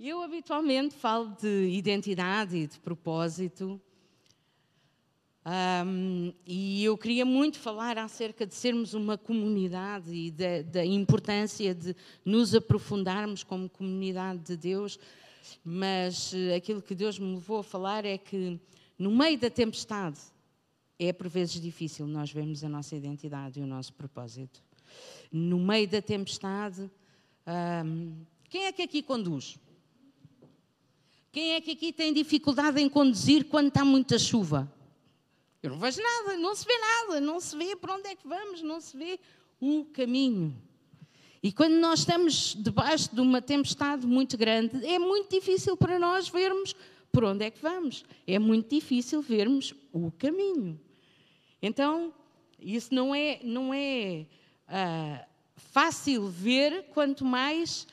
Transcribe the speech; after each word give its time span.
Eu 0.00 0.22
habitualmente 0.22 0.94
falo 0.94 1.34
de 1.40 1.70
identidade 1.70 2.56
e 2.56 2.68
de 2.68 2.78
propósito. 2.78 3.80
Um, 5.44 6.32
e 6.46 6.84
eu 6.84 6.96
queria 6.96 7.24
muito 7.24 7.58
falar 7.58 7.98
acerca 7.98 8.46
de 8.46 8.54
sermos 8.54 8.94
uma 8.94 9.18
comunidade 9.18 10.14
e 10.14 10.30
da, 10.30 10.62
da, 10.62 10.86
importância 10.86 11.74
de 11.74 11.96
nos 12.24 12.54
aprofundarmos 12.54 13.42
como 13.42 13.68
comunidade 13.68 14.38
de 14.44 14.56
Deus, 14.56 15.00
mas 15.64 16.32
uh, 16.32 16.54
aquilo 16.56 16.80
que 16.80 16.94
Deus 16.94 17.18
me 17.18 17.34
levou 17.34 17.58
a 17.58 17.64
falar 17.64 18.04
é 18.04 18.16
que 18.16 18.60
no 18.96 19.10
meio 19.10 19.36
da 19.36 19.50
tempestade 19.50 20.20
é 20.96 21.12
por 21.12 21.28
vezes 21.28 21.60
difícil 21.60 22.06
nós 22.06 22.30
vermos 22.30 22.62
a 22.62 22.68
nossa 22.68 22.94
identidade 22.94 23.58
e 23.58 23.64
o 23.64 23.66
nosso 23.66 23.92
propósito. 23.94 24.62
No 25.32 25.58
meio 25.58 25.88
da 25.88 26.00
tempestade, 26.00 26.88
um, 27.84 28.14
quem 28.48 28.66
é 28.66 28.72
que 28.72 28.82
aqui 28.82 29.02
conduz? 29.02 29.58
Quem 31.30 31.54
é 31.54 31.60
que 31.60 31.72
aqui 31.72 31.92
tem 31.92 32.12
dificuldade 32.12 32.80
em 32.80 32.88
conduzir 32.88 33.44
quando 33.44 33.68
está 33.68 33.84
muita 33.84 34.18
chuva? 34.18 34.72
Eu 35.62 35.70
não 35.70 35.78
vejo 35.78 36.00
nada, 36.00 36.36
não 36.36 36.54
se 36.54 36.64
vê 36.64 36.78
nada, 36.78 37.20
não 37.20 37.40
se 37.40 37.56
vê 37.56 37.76
para 37.76 37.94
onde 37.94 38.08
é 38.08 38.14
que 38.14 38.26
vamos, 38.26 38.62
não 38.62 38.80
se 38.80 38.96
vê 38.96 39.18
o 39.60 39.84
caminho. 39.86 40.56
E 41.42 41.52
quando 41.52 41.74
nós 41.74 42.00
estamos 42.00 42.56
debaixo 42.58 43.14
de 43.14 43.20
uma 43.20 43.42
tempestade 43.42 44.06
muito 44.06 44.36
grande, 44.36 44.84
é 44.84 44.98
muito 44.98 45.30
difícil 45.30 45.76
para 45.76 45.98
nós 45.98 46.28
vermos 46.28 46.74
por 47.12 47.24
onde 47.24 47.44
é 47.44 47.50
que 47.50 47.60
vamos. 47.60 48.04
É 48.26 48.38
muito 48.38 48.74
difícil 48.74 49.20
vermos 49.20 49.74
o 49.92 50.10
caminho. 50.12 50.80
Então, 51.60 52.12
isso 52.60 52.92
não 52.94 53.14
é, 53.14 53.40
não 53.42 53.72
é 53.72 54.26
uh, 54.68 55.26
fácil 55.56 56.28
ver, 56.28 56.84
quanto 56.94 57.24
mais 57.24 57.86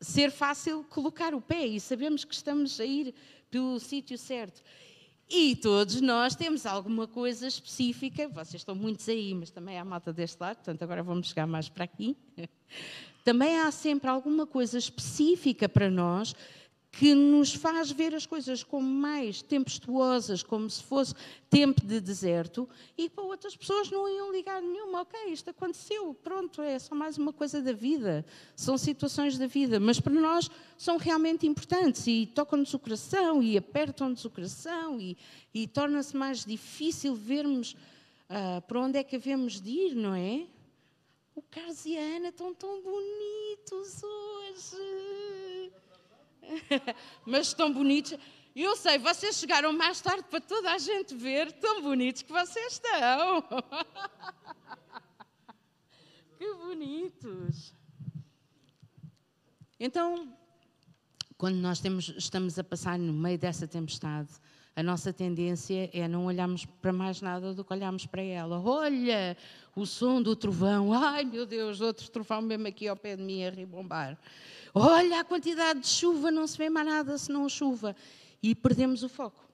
ser 0.00 0.30
fácil 0.30 0.84
colocar 0.84 1.34
o 1.34 1.40
pé 1.40 1.66
e 1.66 1.80
sabemos 1.80 2.24
que 2.24 2.34
estamos 2.34 2.78
a 2.80 2.84
ir 2.84 3.14
pelo 3.50 3.78
sítio 3.78 4.16
certo. 4.18 4.62
E 5.28 5.56
todos 5.56 6.00
nós 6.00 6.36
temos 6.36 6.64
alguma 6.66 7.08
coisa 7.08 7.48
específica, 7.48 8.28
vocês 8.28 8.60
estão 8.60 8.76
muitos 8.76 9.08
aí, 9.08 9.34
mas 9.34 9.50
também 9.50 9.76
há 9.78 9.84
malta 9.84 10.12
deste 10.12 10.40
lado, 10.40 10.56
portanto 10.56 10.82
agora 10.82 11.02
vamos 11.02 11.28
chegar 11.28 11.46
mais 11.46 11.68
para 11.68 11.84
aqui. 11.84 12.16
Também 13.24 13.58
há 13.58 13.72
sempre 13.72 14.08
alguma 14.08 14.46
coisa 14.46 14.78
específica 14.78 15.68
para 15.68 15.90
nós 15.90 16.32
que 16.98 17.14
nos 17.14 17.52
faz 17.52 17.90
ver 17.90 18.14
as 18.14 18.24
coisas 18.24 18.62
como 18.62 18.88
mais 18.88 19.42
tempestuosas, 19.42 20.42
como 20.42 20.68
se 20.70 20.82
fosse 20.82 21.14
tempo 21.50 21.84
de 21.84 22.00
deserto, 22.00 22.66
e 22.96 23.10
para 23.10 23.22
outras 23.22 23.54
pessoas 23.54 23.90
não 23.90 24.08
iam 24.08 24.32
ligar 24.32 24.62
nenhuma. 24.62 25.02
Ok, 25.02 25.20
isto 25.28 25.50
aconteceu, 25.50 26.14
pronto, 26.14 26.62
é 26.62 26.78
só 26.78 26.94
mais 26.94 27.18
uma 27.18 27.34
coisa 27.34 27.60
da 27.60 27.74
vida, 27.74 28.24
são 28.54 28.78
situações 28.78 29.36
da 29.36 29.46
vida, 29.46 29.78
mas 29.78 30.00
para 30.00 30.14
nós 30.14 30.50
são 30.78 30.96
realmente 30.96 31.46
importantes 31.46 32.06
e 32.06 32.26
tocam-nos 32.34 32.72
o 32.72 32.78
coração 32.78 33.42
e 33.42 33.58
apertam-nos 33.58 34.24
o 34.24 34.30
coração 34.30 34.98
e, 34.98 35.18
e 35.52 35.66
torna-se 35.66 36.16
mais 36.16 36.46
difícil 36.46 37.14
vermos 37.14 37.76
uh, 38.30 38.62
para 38.66 38.80
onde 38.80 38.98
é 38.98 39.04
que 39.04 39.16
havemos 39.16 39.60
de 39.60 39.70
ir, 39.70 39.94
não 39.94 40.14
é? 40.14 40.46
O 41.34 41.42
Carlos 41.42 41.84
e 41.84 41.98
a 41.98 42.00
Ana 42.16 42.28
estão 42.28 42.54
tão 42.54 42.80
bonitos 42.80 44.02
hoje. 44.02 45.25
mas 47.24 47.48
estão 47.48 47.72
bonitos. 47.72 48.18
Eu 48.54 48.74
sei, 48.76 48.98
vocês 48.98 49.36
chegaram 49.36 49.72
mais 49.72 50.00
tarde 50.00 50.24
para 50.30 50.40
toda 50.40 50.72
a 50.72 50.78
gente 50.78 51.14
ver 51.14 51.52
tão 51.52 51.82
bonitos 51.82 52.22
que 52.22 52.32
vocês 52.32 52.72
estão. 52.72 53.42
que 56.38 56.54
bonitos. 56.54 57.74
Então, 59.78 60.32
quando 61.36 61.56
nós 61.56 61.80
temos, 61.80 62.08
estamos 62.16 62.58
a 62.58 62.64
passar 62.64 62.98
no 62.98 63.12
meio 63.12 63.38
dessa 63.38 63.68
tempestade, 63.68 64.30
a 64.74 64.82
nossa 64.82 65.12
tendência 65.12 65.90
é 65.92 66.08
não 66.08 66.26
olharmos 66.26 66.64
para 66.64 66.92
mais 66.92 67.20
nada 67.20 67.52
do 67.52 67.64
que 67.64 67.72
olharmos 67.72 68.06
para 68.06 68.22
ela. 68.22 68.60
Olha 68.60 69.36
o 69.76 69.84
som 69.84 70.22
do 70.22 70.34
trovão. 70.34 70.90
Ai, 70.94 71.24
meu 71.24 71.44
Deus, 71.44 71.82
outro 71.82 72.10
trovão 72.10 72.40
mesmo 72.40 72.66
aqui 72.66 72.88
ao 72.88 72.96
pé 72.96 73.14
de 73.14 73.22
mim 73.22 73.44
a 73.44 73.50
ribombar. 73.50 74.18
Olha 74.74 75.20
a 75.20 75.24
quantidade 75.24 75.80
de 75.80 75.86
chuva, 75.86 76.30
não 76.30 76.46
se 76.46 76.56
vê 76.56 76.70
mais 76.70 76.86
nada 76.86 77.18
se 77.18 77.30
não 77.30 77.46
chuva. 77.46 77.94
E 78.42 78.54
perdemos 78.54 79.02
o 79.02 79.08
foco. 79.08 79.44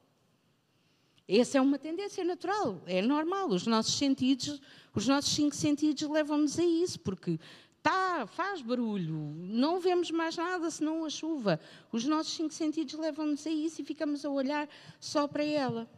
Essa 1.29 1.59
é 1.59 1.61
uma 1.61 1.79
tendência 1.79 2.25
natural, 2.25 2.81
é 2.87 3.03
normal. 3.03 3.49
Os 3.49 3.67
nossos 3.67 3.95
sentidos, 3.95 4.61
os 4.95 5.09
nossos 5.09 5.35
cinco 5.35 5.57
sentidos 5.57 6.09
levam-nos 6.09 6.59
a 6.59 6.65
isso, 6.65 7.01
porque 7.01 7.39
tá, 7.83 8.27
faz 8.27 8.63
barulho, 8.63 9.35
não 9.37 9.81
vemos 9.81 10.11
mais 10.11 10.37
nada 10.37 10.71
senão 10.71 11.05
a 11.05 11.11
chuva. 11.11 11.59
Os 11.91 12.05
nossos 12.05 12.35
cinco 12.35 12.53
sentidos 12.55 12.95
levam-nos 12.95 13.45
a 13.45 13.51
isso 13.51 13.83
e 13.83 13.85
ficamos 13.85 14.25
a 14.25 14.31
olhar 14.31 14.69
só 15.01 15.27
para 15.27 15.43
ela. 15.43 15.91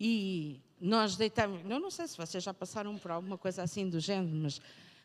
E 0.00 0.60
nós 0.80 1.16
deitamos, 1.16 1.60
eu 1.68 1.80
não 1.80 1.90
sei 1.90 2.06
se 2.06 2.16
vocês 2.16 2.42
já 2.42 2.54
passaram 2.54 2.96
por 2.98 3.10
alguma 3.10 3.36
coisa 3.36 3.62
assim 3.62 3.88
do 3.88 3.98
género, 3.98 4.34
mas 4.36 4.60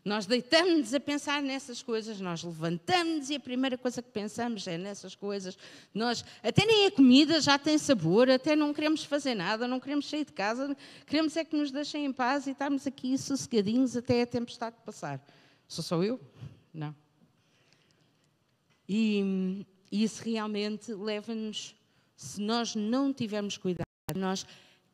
nós 0.05 0.25
deitamos-nos 0.25 0.93
a 0.93 0.99
pensar 0.99 1.41
nessas 1.41 1.81
coisas, 1.81 2.19
nós 2.19 2.43
levantamos 2.43 3.29
e 3.29 3.35
a 3.35 3.39
primeira 3.39 3.77
coisa 3.77 4.01
que 4.01 4.09
pensamos 4.09 4.67
é 4.67 4.77
nessas 4.77 5.15
coisas. 5.15 5.57
Nós, 5.93 6.25
até 6.43 6.65
nem 6.65 6.87
a 6.87 6.91
comida 6.91 7.39
já 7.39 7.57
tem 7.57 7.77
sabor, 7.77 8.29
até 8.29 8.53
não 8.53 8.73
queremos 8.73 9.05
fazer 9.05 9.33
nada, 9.33 9.65
não 9.65 9.79
queremos 9.79 10.09
sair 10.09 10.25
de 10.25 10.33
casa, 10.33 10.75
queremos 11.07 11.37
é 11.37 11.45
que 11.45 11.55
nos 11.55 11.71
deixem 11.71 12.05
em 12.05 12.11
paz 12.11 12.47
e 12.47 12.51
estarmos 12.51 12.85
aqui 12.85 13.17
sossegadinhos 13.17 13.95
até 13.95 14.23
a 14.23 14.27
tempestade 14.27 14.75
passar. 14.85 15.25
Sou 15.69 15.83
só 15.83 16.03
eu? 16.03 16.19
Não. 16.73 16.93
E 18.87 19.65
isso 19.89 20.21
realmente 20.21 20.91
leva-nos, 20.93 21.75
se 22.17 22.41
nós 22.41 22.75
não 22.75 23.13
tivermos 23.13 23.55
cuidado, 23.55 23.87
nós 24.15 24.45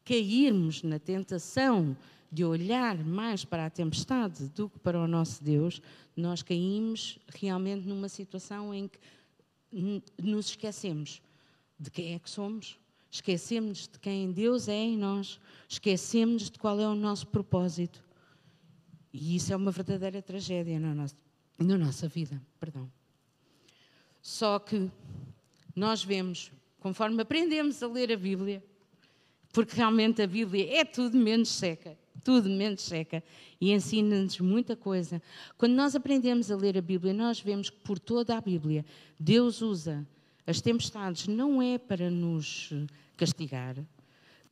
cairmos 0.10 0.82
na 0.82 0.98
tentação 0.98 1.96
de 2.32 2.44
olhar 2.44 2.98
mais 2.98 3.46
para 3.46 3.68
a 3.68 3.70
tempestade 3.70 4.50
do 4.50 4.68
que 4.68 4.80
para 4.80 5.00
o 5.00 5.08
nosso 5.08 5.44
Deus, 5.44 5.80
nós 6.18 6.42
caímos 6.42 7.20
realmente 7.28 7.88
numa 7.88 8.10
situação 8.10 8.74
em 8.74 8.88
que 8.88 8.98
nos 10.18 10.48
esquecemos 10.48 11.22
de 11.80 11.92
quem 11.92 12.16
é 12.16 12.20
que 12.20 12.28
somos, 12.28 12.80
esquecemos 13.12 13.88
de 13.88 14.00
quem 14.00 14.32
Deus 14.32 14.68
é 14.68 14.74
em 14.74 14.98
nós, 14.98 15.40
esquecemos 15.68 16.50
de 16.50 16.58
qual 16.58 16.80
é 16.80 16.88
o 16.88 16.96
nosso 16.96 17.28
propósito. 17.28 18.04
E 19.14 19.36
isso 19.36 19.54
é 19.54 19.56
uma 19.56 19.70
verdadeira 19.70 20.24
tragédia 20.24 20.80
na 20.80 21.08
na 21.60 21.78
nossa 21.78 22.08
vida. 22.08 22.42
Perdão. 22.60 22.92
Só 24.24 24.58
que 24.58 24.90
nós 25.76 26.04
vemos, 26.04 26.52
conforme 26.80 27.22
aprendemos 27.22 27.84
a 27.84 27.88
ler 27.88 28.12
a 28.12 28.18
Bíblia, 28.18 28.64
porque 29.52 29.76
realmente 29.76 30.22
a 30.22 30.28
Bíblia 30.28 30.80
é 30.80 30.86
tudo 30.86 31.18
menos 31.18 31.50
seca, 31.50 31.98
tudo 32.24 32.50
menos 32.50 32.82
seca 32.82 33.24
e 33.60 33.72
ensina-nos 33.72 34.40
muita 34.40 34.76
coisa. 34.76 35.22
Quando 35.58 35.74
nós 35.74 35.96
aprendemos 35.96 36.52
a 36.52 36.56
ler 36.56 36.78
a 36.78 36.82
Bíblia, 36.82 37.14
nós 37.14 37.40
vemos 37.40 37.70
que 37.70 37.80
por 37.80 38.00
toda 38.00 38.38
a 38.38 38.42
Bíblia 38.42 38.86
Deus 39.20 39.62
usa 39.62 40.06
as 40.46 40.62
tempestades 40.62 41.28
não 41.28 41.62
é 41.62 41.78
para 41.78 42.10
nos 42.10 42.72
castigar, 43.16 43.76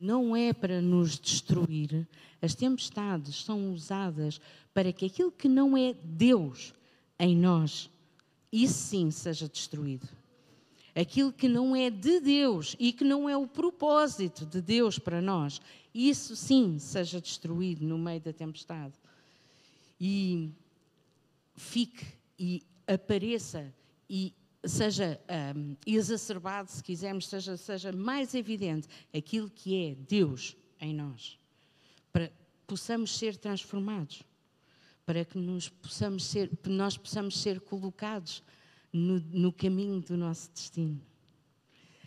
não 0.00 0.36
é 0.36 0.52
para 0.52 0.80
nos 0.80 1.18
destruir. 1.18 2.06
As 2.40 2.54
tempestades 2.54 3.42
são 3.42 3.72
usadas 3.72 4.40
para 4.72 4.92
que 4.92 5.06
aquilo 5.06 5.32
que 5.32 5.48
não 5.48 5.76
é 5.76 5.94
Deus 6.04 6.72
em 7.18 7.36
nós, 7.36 7.90
isso 8.52 8.74
sim 8.74 9.10
seja 9.10 9.48
destruído 9.48 10.17
aquilo 10.98 11.32
que 11.32 11.48
não 11.48 11.76
é 11.76 11.90
de 11.90 12.18
Deus 12.18 12.74
e 12.78 12.92
que 12.92 13.04
não 13.04 13.28
é 13.28 13.36
o 13.36 13.46
propósito 13.46 14.44
de 14.44 14.60
Deus 14.60 14.98
para 14.98 15.22
nós, 15.22 15.60
isso 15.94 16.34
sim 16.34 16.78
seja 16.78 17.20
destruído 17.20 17.86
no 17.86 17.96
meio 17.96 18.20
da 18.20 18.32
tempestade. 18.32 18.94
E 20.00 20.50
fique 21.54 22.04
e 22.38 22.62
apareça 22.86 23.72
e 24.10 24.34
seja 24.64 25.20
um, 25.56 25.76
exacerbado, 25.86 26.70
se 26.70 26.82
quisermos, 26.82 27.28
seja, 27.28 27.56
seja 27.56 27.92
mais 27.92 28.34
evidente 28.34 28.88
aquilo 29.16 29.48
que 29.48 29.90
é 29.90 29.94
Deus 29.94 30.56
em 30.80 30.92
nós, 30.92 31.38
para 32.12 32.28
que 32.28 32.34
possamos 32.66 33.16
ser 33.16 33.36
transformados, 33.36 34.22
para 35.06 35.24
que 35.24 35.38
nos 35.38 35.68
possamos 35.68 36.24
ser, 36.24 36.50
nós 36.66 36.96
possamos 36.96 37.40
ser 37.40 37.60
colocados 37.60 38.42
no, 38.98 39.20
no 39.32 39.52
caminho 39.52 40.00
do 40.00 40.16
nosso 40.16 40.50
destino. 40.52 41.00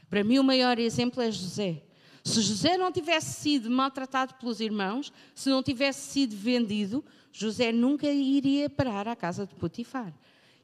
Para 0.10 0.24
mim, 0.24 0.38
o 0.40 0.44
maior 0.44 0.78
exemplo 0.78 1.22
é 1.22 1.32
José. 1.32 1.84
Se 2.24 2.42
José 2.42 2.78
não 2.78 2.92
tivesse 2.92 3.42
sido 3.42 3.70
maltratado 3.70 4.36
pelos 4.36 4.60
irmãos, 4.60 5.12
se 5.34 5.50
não 5.50 5.64
tivesse 5.64 6.12
sido 6.12 6.36
vendido, 6.36 7.04
José 7.32 7.72
nunca 7.72 8.12
iria 8.12 8.70
parar 8.70 9.08
à 9.08 9.16
casa 9.16 9.48
de 9.48 9.56
Potifar. 9.56 10.14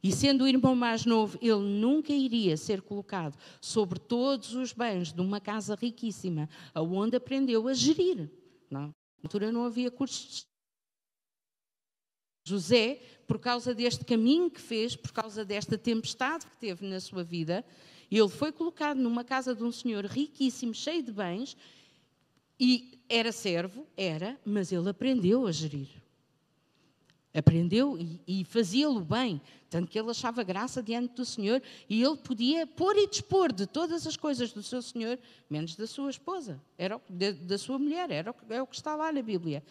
E 0.04 0.12
sendo 0.12 0.44
o 0.44 0.48
irmão 0.48 0.76
mais 0.76 1.06
novo, 1.06 1.40
ele 1.42 1.80
nunca 1.80 2.14
iria 2.14 2.56
ser 2.56 2.82
colocado 2.82 3.38
sobre 3.60 4.00
todos 4.00 4.54
os 4.54 4.72
bens 4.72 5.12
de 5.12 5.22
uma 5.22 5.40
casa 5.40 5.76
riquíssima, 5.76 6.48
aonde 6.74 7.16
aprendeu 7.16 7.68
a 7.68 7.74
gerir. 7.74 8.30
Não. 8.70 8.82
Na 8.82 8.94
altura 9.24 9.52
não 9.52 9.66
havia 9.66 9.90
cursos 9.90 10.46
José, 12.48 13.00
por 13.28 13.40
causa 13.40 13.76
deste 13.76 14.06
caminho 14.06 14.50
que 14.50 14.62
fez, 14.62 14.96
por 14.96 15.12
causa 15.12 15.44
desta 15.44 15.78
tempestade 15.78 16.46
que 16.46 16.58
teve 16.58 16.88
na 16.88 17.00
sua 17.00 17.24
vida, 17.24 17.66
ele 18.10 18.30
foi 18.30 18.52
colocado 18.54 18.98
numa 18.98 19.24
casa 19.24 19.54
de 19.54 19.64
um 19.64 19.72
senhor 19.72 20.06
riquíssimo, 20.06 20.74
cheio 20.74 21.04
de 21.04 21.12
bens, 21.12 21.58
e 22.58 23.02
era 23.10 23.32
servo, 23.32 23.86
era, 23.98 24.40
mas 24.46 24.72
ele 24.72 24.90
aprendeu 24.90 25.46
a 25.46 25.52
gerir. 25.52 25.90
Aprendeu 27.34 27.98
e, 28.00 28.22
e 28.26 28.46
fazia-lo 28.46 29.02
bem, 29.02 29.42
tanto 29.70 29.92
que 29.92 30.00
ele 30.00 30.10
achava 30.10 30.42
graça 30.42 30.82
diante 30.82 31.14
do 31.14 31.26
Senhor 31.26 31.62
e 31.90 32.02
ele 32.02 32.16
podia 32.18 32.66
pôr 32.66 32.96
e 32.96 33.08
dispor 33.08 33.52
de 33.52 33.68
todas 33.68 34.08
as 34.08 34.16
coisas 34.16 34.54
do 34.54 34.64
seu 34.64 34.82
Senhor, 34.82 35.20
menos 35.50 35.76
da 35.76 35.86
sua 35.86 36.10
esposa, 36.10 36.60
era 36.78 37.00
da, 37.10 37.32
da 37.32 37.58
sua 37.58 37.78
mulher, 37.78 38.10
era 38.10 38.34
é 38.50 38.62
o 38.62 38.66
que 38.66 38.76
está 38.76 38.96
lá 38.96 39.12
na 39.12 39.22
Bíblia. 39.22 39.62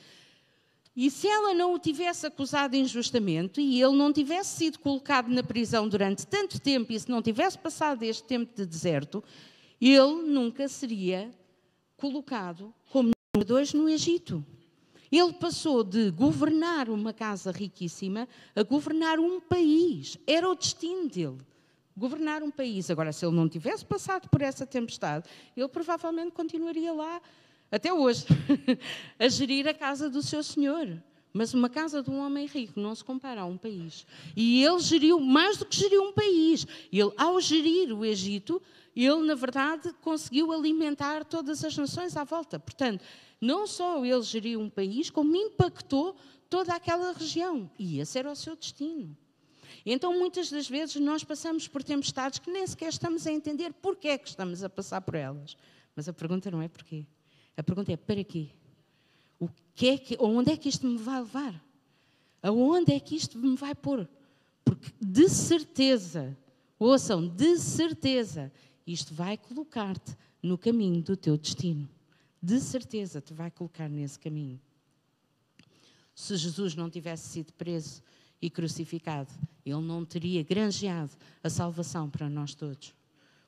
E 0.96 1.10
se 1.10 1.28
ela 1.28 1.52
não 1.52 1.74
o 1.74 1.78
tivesse 1.78 2.26
acusado 2.26 2.74
injustamente 2.74 3.60
e 3.60 3.82
ele 3.82 3.94
não 3.94 4.10
tivesse 4.10 4.56
sido 4.56 4.78
colocado 4.78 5.28
na 5.28 5.42
prisão 5.42 5.86
durante 5.86 6.26
tanto 6.26 6.58
tempo 6.58 6.90
e 6.90 6.98
se 6.98 7.10
não 7.10 7.20
tivesse 7.20 7.58
passado 7.58 8.02
este 8.02 8.24
tempo 8.24 8.56
de 8.56 8.64
deserto, 8.64 9.22
ele 9.78 10.22
nunca 10.22 10.66
seria 10.68 11.30
colocado 11.98 12.72
como 12.90 13.10
número 13.34 13.46
dois 13.46 13.74
no 13.74 13.90
Egito. 13.90 14.42
Ele 15.12 15.34
passou 15.34 15.84
de 15.84 16.10
governar 16.10 16.88
uma 16.88 17.12
casa 17.12 17.50
riquíssima 17.50 18.26
a 18.54 18.62
governar 18.62 19.18
um 19.18 19.38
país. 19.38 20.16
Era 20.26 20.48
o 20.48 20.54
destino 20.54 21.10
dele. 21.10 21.38
Governar 21.94 22.42
um 22.42 22.50
país. 22.50 22.90
Agora, 22.90 23.12
se 23.12 23.24
ele 23.24 23.36
não 23.36 23.48
tivesse 23.48 23.84
passado 23.84 24.28
por 24.30 24.40
essa 24.40 24.66
tempestade, 24.66 25.28
ele 25.54 25.68
provavelmente 25.68 26.32
continuaria 26.32 26.92
lá 26.92 27.20
até 27.70 27.92
hoje, 27.92 28.24
a 29.18 29.28
gerir 29.28 29.66
a 29.66 29.74
casa 29.74 30.08
do 30.08 30.22
seu 30.22 30.42
senhor. 30.42 31.02
Mas 31.32 31.52
uma 31.52 31.68
casa 31.68 32.02
de 32.02 32.10
um 32.10 32.18
homem 32.18 32.46
rico 32.46 32.80
não 32.80 32.94
se 32.94 33.04
compara 33.04 33.42
a 33.42 33.44
um 33.44 33.58
país. 33.58 34.06
E 34.34 34.64
ele 34.64 34.78
geriu 34.78 35.20
mais 35.20 35.58
do 35.58 35.66
que 35.66 35.76
geriu 35.76 36.02
um 36.02 36.12
país. 36.12 36.66
Ele, 36.90 37.12
ao 37.14 37.38
gerir 37.42 37.92
o 37.92 38.06
Egito, 38.06 38.62
ele, 38.94 39.20
na 39.26 39.34
verdade, 39.34 39.92
conseguiu 40.00 40.50
alimentar 40.50 41.26
todas 41.26 41.62
as 41.62 41.76
nações 41.76 42.16
à 42.16 42.24
volta. 42.24 42.58
Portanto, 42.58 43.04
não 43.38 43.66
só 43.66 44.02
ele 44.02 44.22
geriu 44.22 44.60
um 44.60 44.70
país, 44.70 45.10
como 45.10 45.36
impactou 45.36 46.16
toda 46.48 46.74
aquela 46.74 47.12
região. 47.12 47.70
E 47.78 48.00
esse 48.00 48.18
era 48.18 48.32
o 48.32 48.36
seu 48.36 48.56
destino. 48.56 49.14
Então, 49.84 50.18
muitas 50.18 50.50
das 50.50 50.66
vezes, 50.66 50.96
nós 50.96 51.22
passamos 51.22 51.68
por 51.68 51.84
tempestades 51.84 52.38
que 52.38 52.50
nem 52.50 52.66
sequer 52.66 52.88
estamos 52.88 53.26
a 53.26 53.30
entender 53.30 53.74
porquê 53.74 54.08
é 54.08 54.18
que 54.18 54.28
estamos 54.28 54.64
a 54.64 54.70
passar 54.70 55.02
por 55.02 55.14
elas. 55.14 55.54
Mas 55.94 56.08
a 56.08 56.14
pergunta 56.14 56.50
não 56.50 56.62
é 56.62 56.68
porquê. 56.68 57.06
A 57.56 57.62
pergunta 57.62 57.92
é: 57.92 57.96
para 57.96 58.22
quê? 58.22 58.48
O 59.40 59.48
que 59.74 59.88
é 59.88 59.98
que, 59.98 60.16
onde 60.20 60.50
é 60.52 60.56
que 60.56 60.68
isto 60.68 60.86
me 60.86 60.98
vai 60.98 61.20
levar? 61.20 61.64
Aonde 62.42 62.92
é 62.92 63.00
que 63.00 63.16
isto 63.16 63.38
me 63.38 63.56
vai 63.56 63.74
pôr? 63.74 64.08
Porque 64.64 64.92
de 65.00 65.28
certeza, 65.28 66.36
ouçam, 66.78 67.26
de 67.26 67.58
certeza, 67.58 68.52
isto 68.86 69.14
vai 69.14 69.36
colocar-te 69.36 70.16
no 70.42 70.56
caminho 70.56 71.02
do 71.02 71.16
teu 71.16 71.36
destino. 71.36 71.88
De 72.42 72.60
certeza 72.60 73.20
te 73.20 73.34
vai 73.34 73.50
colocar 73.50 73.88
nesse 73.88 74.18
caminho. 74.18 74.60
Se 76.14 76.36
Jesus 76.36 76.74
não 76.74 76.88
tivesse 76.88 77.28
sido 77.28 77.52
preso 77.52 78.02
e 78.40 78.48
crucificado, 78.48 79.32
ele 79.64 79.80
não 79.80 80.04
teria 80.04 80.42
granjeado 80.42 81.12
a 81.42 81.50
salvação 81.50 82.08
para 82.08 82.28
nós 82.30 82.54
todos. 82.54 82.94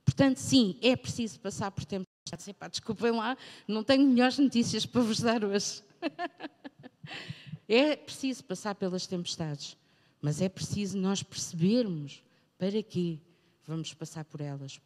Portanto, 0.04 0.38
sim, 0.38 0.76
é 0.82 0.96
preciso 0.96 1.38
passar 1.40 1.70
por 1.70 1.84
tempos 1.84 2.07
Disse, 2.36 2.52
pá, 2.52 2.68
desculpem 2.68 3.12
lá, 3.12 3.36
não 3.66 3.82
tenho 3.82 4.06
melhores 4.06 4.38
notícias 4.38 4.84
para 4.84 5.02
vos 5.02 5.20
dar 5.20 5.44
hoje. 5.44 5.82
é 7.68 7.96
preciso 7.96 8.44
passar 8.44 8.74
pelas 8.74 9.06
tempestades, 9.06 9.76
mas 10.20 10.40
é 10.40 10.48
preciso 10.48 10.98
nós 10.98 11.22
percebermos 11.22 12.22
para 12.58 12.82
que 12.82 13.20
vamos 13.66 13.94
passar 13.94 14.24
por 14.24 14.40
elas. 14.40 14.80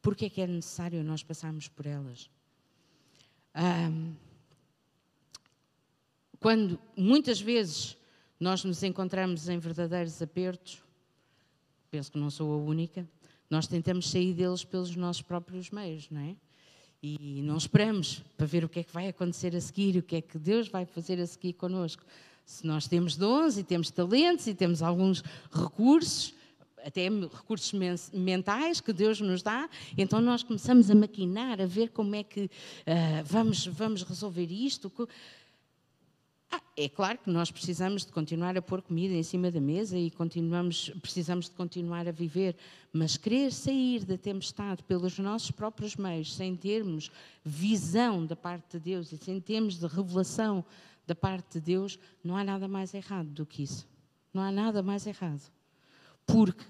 Porque 0.00 0.26
é 0.26 0.30
que 0.30 0.40
é 0.40 0.46
necessário 0.46 1.02
nós 1.02 1.22
passarmos 1.22 1.68
por 1.68 1.86
elas? 1.86 2.30
Quando 6.38 6.78
muitas 6.96 7.40
vezes 7.40 7.96
nós 8.38 8.62
nos 8.62 8.82
encontramos 8.82 9.48
em 9.48 9.58
verdadeiros 9.58 10.20
apertos, 10.20 10.82
penso 11.90 12.12
que 12.12 12.18
não 12.18 12.30
sou 12.30 12.52
a 12.52 12.56
única, 12.56 13.08
nós 13.48 13.66
tentamos 13.66 14.10
sair 14.10 14.34
deles 14.34 14.64
pelos 14.64 14.94
nossos 14.94 15.22
próprios 15.22 15.70
meios, 15.70 16.10
não 16.10 16.20
é? 16.20 16.36
E 17.08 17.40
não 17.40 17.56
esperamos 17.56 18.20
para 18.36 18.46
ver 18.46 18.64
o 18.64 18.68
que 18.68 18.80
é 18.80 18.82
que 18.82 18.92
vai 18.92 19.06
acontecer 19.06 19.54
a 19.54 19.60
seguir, 19.60 19.96
o 19.96 20.02
que 20.02 20.16
é 20.16 20.20
que 20.20 20.36
Deus 20.38 20.66
vai 20.66 20.84
fazer 20.84 21.20
a 21.20 21.26
seguir 21.26 21.52
connosco. 21.52 22.02
Se 22.44 22.66
nós 22.66 22.88
temos 22.88 23.16
dons 23.16 23.56
e 23.56 23.62
temos 23.62 23.92
talentos 23.92 24.48
e 24.48 24.54
temos 24.54 24.82
alguns 24.82 25.22
recursos, 25.52 26.34
até 26.84 27.08
recursos 27.08 27.72
mentais 28.12 28.80
que 28.80 28.92
Deus 28.92 29.20
nos 29.20 29.40
dá, 29.40 29.68
então 29.96 30.20
nós 30.20 30.42
começamos 30.42 30.90
a 30.90 30.96
maquinar, 30.96 31.60
a 31.60 31.66
ver 31.66 31.90
como 31.90 32.16
é 32.16 32.24
que 32.24 32.46
uh, 32.46 32.50
vamos, 33.24 33.66
vamos 33.66 34.02
resolver 34.02 34.50
isto. 34.50 34.90
Ah, 36.50 36.60
é 36.76 36.88
claro 36.88 37.18
que 37.18 37.30
nós 37.30 37.50
precisamos 37.50 38.04
de 38.04 38.12
continuar 38.12 38.56
a 38.56 38.62
pôr 38.62 38.80
comida 38.80 39.14
em 39.14 39.22
cima 39.22 39.50
da 39.50 39.60
mesa 39.60 39.98
e 39.98 40.10
continuamos, 40.10 40.90
precisamos 41.02 41.46
de 41.46 41.52
continuar 41.52 42.06
a 42.06 42.12
viver, 42.12 42.56
mas 42.92 43.16
querer 43.16 43.52
sair 43.52 44.04
da 44.04 44.16
tempestade 44.16 44.82
pelos 44.84 45.18
nossos 45.18 45.50
próprios 45.50 45.96
meios, 45.96 46.34
sem 46.34 46.56
termos 46.56 47.10
visão 47.44 48.24
da 48.24 48.36
parte 48.36 48.78
de 48.78 48.80
Deus 48.80 49.12
e 49.12 49.16
sem 49.16 49.40
termos 49.40 49.78
de 49.78 49.86
revelação 49.86 50.64
da 51.06 51.14
parte 51.14 51.54
de 51.54 51.60
Deus, 51.60 51.98
não 52.22 52.36
há 52.36 52.42
nada 52.42 52.66
mais 52.66 52.92
errado 52.94 53.28
do 53.28 53.46
que 53.46 53.62
isso. 53.62 53.86
Não 54.32 54.42
há 54.42 54.50
nada 54.50 54.82
mais 54.82 55.06
errado. 55.06 55.42
Porque 56.26 56.64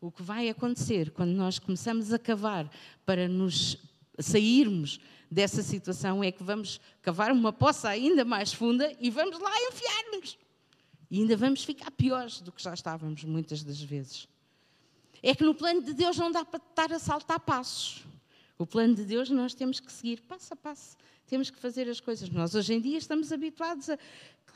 o 0.00 0.10
que 0.10 0.22
vai 0.22 0.48
acontecer 0.48 1.10
quando 1.10 1.30
nós 1.30 1.58
começamos 1.58 2.12
a 2.12 2.18
cavar 2.18 2.70
para 3.04 3.28
nos 3.28 3.76
sairmos 4.18 5.00
dessa 5.30 5.62
situação 5.62 6.22
é 6.22 6.30
que 6.30 6.42
vamos 6.42 6.80
cavar 7.02 7.32
uma 7.32 7.52
poça 7.52 7.88
ainda 7.88 8.24
mais 8.24 8.52
funda 8.52 8.94
e 9.00 9.10
vamos 9.10 9.38
lá 9.38 9.52
enfiar-nos. 9.68 10.38
E 11.10 11.20
ainda 11.20 11.36
vamos 11.36 11.64
ficar 11.64 11.90
piores 11.90 12.40
do 12.40 12.50
que 12.50 12.62
já 12.62 12.74
estávamos 12.74 13.24
muitas 13.24 13.62
das 13.62 13.80
vezes. 13.80 14.28
É 15.22 15.34
que 15.34 15.44
no 15.44 15.54
plano 15.54 15.82
de 15.82 15.92
Deus 15.92 16.16
não 16.16 16.30
dá 16.30 16.44
para 16.44 16.58
estar 16.58 16.92
a 16.92 16.98
saltar 16.98 17.40
passos. 17.40 18.04
O 18.58 18.66
plano 18.66 18.94
de 18.94 19.04
Deus 19.04 19.30
nós 19.30 19.54
temos 19.54 19.80
que 19.80 19.92
seguir 19.92 20.20
passo 20.22 20.52
a 20.52 20.56
passo. 20.56 20.96
Temos 21.26 21.50
que 21.50 21.58
fazer 21.58 21.88
as 21.88 22.00
coisas. 22.00 22.28
Nós 22.30 22.54
hoje 22.54 22.74
em 22.74 22.80
dia 22.80 22.98
estamos 22.98 23.32
habituados 23.32 23.90
a 23.90 23.98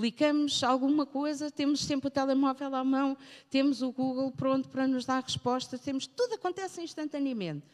clicamos 0.01 0.65
alguma 0.65 1.05
coisa, 1.05 1.51
temos 1.51 1.85
sempre 1.85 2.09
o 2.09 2.11
telemóvel 2.11 2.75
à 2.75 2.83
mão, 2.83 3.17
temos 3.51 3.83
o 3.83 3.93
Google 3.93 4.33
pronto 4.33 4.67
para 4.71 4.87
nos 4.87 5.05
dar 5.05 5.23
respostas, 5.23 5.79
temos 5.81 6.07
tudo 6.07 6.35
acontece 6.35 6.81
instantaneamente. 6.81 7.67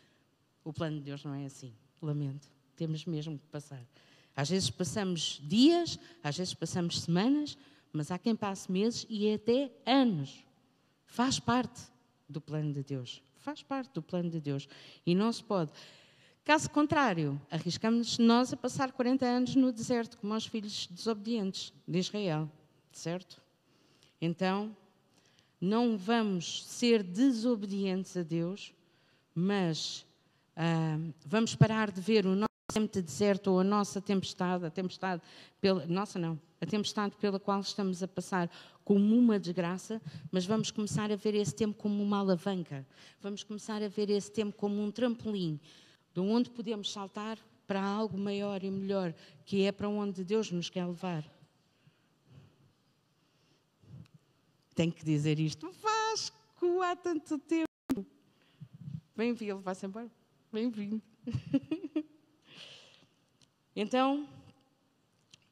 O 0.64 0.72
plano 0.72 0.96
de 0.96 1.04
Deus 1.04 1.24
não 1.24 1.34
é 1.34 1.44
assim, 1.44 1.72
lamento. 2.04 2.48
Temos 2.76 3.04
mesmo 3.04 3.38
que 3.38 3.46
passar. 3.46 3.82
Às 4.34 4.50
vezes 4.50 4.68
passamos 4.68 5.40
dias, 5.42 5.98
às 6.22 6.36
vezes 6.36 6.52
passamos 6.52 7.00
semanas, 7.00 7.56
mas 7.92 8.10
há 8.10 8.18
quem 8.18 8.36
passe 8.36 8.70
meses 8.70 9.06
e 9.08 9.32
até 9.32 9.70
anos. 9.86 10.44
Faz 11.06 11.40
parte 11.40 11.80
do 12.28 12.40
plano 12.40 12.72
de 12.72 12.82
Deus. 12.82 13.22
Faz 13.36 13.62
parte 13.62 13.92
do 13.94 14.02
plano 14.02 14.28
de 14.28 14.40
Deus. 14.40 14.68
E 15.06 15.14
não 15.14 15.32
se 15.32 15.42
pode. 15.42 15.72
Caso 16.44 16.70
contrário, 16.70 17.40
arriscamos 17.50 18.18
nós 18.18 18.52
a 18.52 18.56
passar 18.56 18.92
40 18.92 19.26
anos 19.26 19.56
no 19.56 19.72
deserto, 19.72 20.18
como 20.18 20.34
os 20.34 20.46
filhos 20.46 20.86
desobedientes 20.88 21.72
de 21.88 21.98
Israel. 21.98 22.50
Certo? 22.92 23.42
Então, 24.20 24.76
não 25.60 25.96
vamos 25.98 26.64
ser 26.66 27.02
desobedientes 27.02 28.16
a 28.16 28.22
Deus, 28.22 28.72
mas 29.34 30.05
ah, 30.56 30.98
vamos 31.26 31.54
parar 31.54 31.90
de 31.90 32.00
ver 32.00 32.24
o 32.24 32.34
nosso 32.34 32.46
tempo 32.72 32.92
de 32.92 33.02
deserto 33.02 33.48
ou 33.52 33.60
a 33.60 33.64
nossa 33.64 34.00
tempestade, 34.00 34.64
a 34.64 34.70
tempestade 34.70 35.22
pela, 35.60 35.86
nossa 35.86 36.18
não, 36.18 36.40
a 36.60 36.66
tempestade 36.66 37.14
pela 37.16 37.38
qual 37.38 37.60
estamos 37.60 38.02
a 38.02 38.08
passar 38.08 38.50
como 38.82 39.16
uma 39.16 39.38
desgraça, 39.38 40.00
mas 40.30 40.46
vamos 40.46 40.70
começar 40.70 41.12
a 41.12 41.16
ver 41.16 41.34
esse 41.34 41.54
tempo 41.54 41.76
como 41.76 42.02
uma 42.02 42.18
alavanca. 42.18 42.86
Vamos 43.20 43.42
começar 43.42 43.82
a 43.82 43.88
ver 43.88 44.08
esse 44.08 44.30
tempo 44.32 44.56
como 44.56 44.82
um 44.82 44.90
trampolim, 44.90 45.60
de 46.14 46.20
onde 46.20 46.48
podemos 46.50 46.90
saltar 46.90 47.38
para 47.66 47.82
algo 47.82 48.16
maior 48.16 48.62
e 48.62 48.70
melhor, 48.70 49.12
que 49.44 49.64
é 49.64 49.72
para 49.72 49.88
onde 49.88 50.24
Deus 50.24 50.50
nos 50.50 50.70
quer 50.70 50.86
levar. 50.86 51.24
Tenho 54.74 54.92
que 54.92 55.04
dizer 55.04 55.38
isto. 55.38 55.70
Vasco, 55.82 56.82
há 56.82 56.94
tanto 56.94 57.38
tempo. 57.38 57.66
Bem-vindo, 59.16 59.58
vai-se 59.60 59.84
embora. 59.84 60.10
Bem-vindo. 60.56 61.02
Então, 63.78 64.26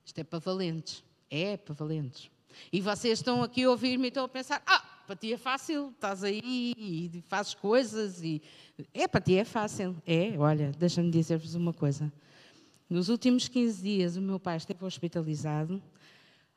isto 0.02 0.18
é 0.18 0.24
para 0.24 0.38
valentes. 0.38 1.04
É 1.30 1.58
para 1.58 1.74
valentes. 1.74 2.30
E 2.72 2.80
vocês 2.80 3.18
estão 3.18 3.42
aqui 3.42 3.64
a 3.64 3.70
ouvir-me 3.70 4.06
e 4.06 4.08
estão 4.08 4.24
a 4.24 4.28
pensar: 4.30 4.62
ah, 4.66 4.80
para 5.06 5.14
ti 5.14 5.34
é 5.34 5.36
fácil, 5.36 5.90
estás 5.90 6.24
aí 6.24 6.40
e 6.74 7.22
fazes 7.28 7.52
coisas. 7.52 8.22
E... 8.22 8.40
É, 8.94 9.06
para 9.06 9.20
ti 9.20 9.36
é 9.36 9.44
fácil. 9.44 9.94
É, 10.06 10.38
olha, 10.38 10.72
deixa-me 10.78 11.10
dizer-vos 11.10 11.54
uma 11.54 11.74
coisa. 11.74 12.10
Nos 12.88 13.10
últimos 13.10 13.46
15 13.46 13.82
dias, 13.82 14.16
o 14.16 14.22
meu 14.22 14.40
pai 14.40 14.56
esteve 14.56 14.82
hospitalizado. 14.86 15.82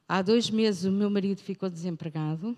Há 0.07 0.21
dois 0.21 0.49
meses 0.49 0.85
o 0.85 0.91
meu 0.91 1.09
marido 1.09 1.41
ficou 1.41 1.69
desempregado. 1.69 2.55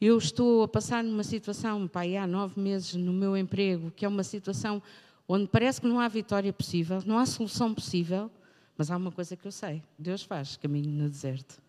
Eu 0.00 0.18
estou 0.18 0.62
a 0.62 0.68
passar 0.68 1.02
numa 1.02 1.24
situação, 1.24 1.88
pai, 1.88 2.16
há 2.16 2.28
nove 2.28 2.60
meses 2.60 2.94
no 2.94 3.12
meu 3.12 3.36
emprego, 3.36 3.90
que 3.90 4.04
é 4.04 4.08
uma 4.08 4.22
situação 4.22 4.80
onde 5.28 5.46
parece 5.48 5.80
que 5.80 5.86
não 5.86 6.00
há 6.00 6.08
vitória 6.08 6.52
possível, 6.52 7.02
não 7.04 7.18
há 7.18 7.26
solução 7.26 7.74
possível, 7.74 8.30
mas 8.76 8.90
há 8.90 8.96
uma 8.96 9.10
coisa 9.10 9.36
que 9.36 9.46
eu 9.46 9.52
sei: 9.52 9.82
Deus 9.98 10.22
faz 10.22 10.56
caminho 10.56 10.90
no 10.90 11.08
deserto. 11.08 11.60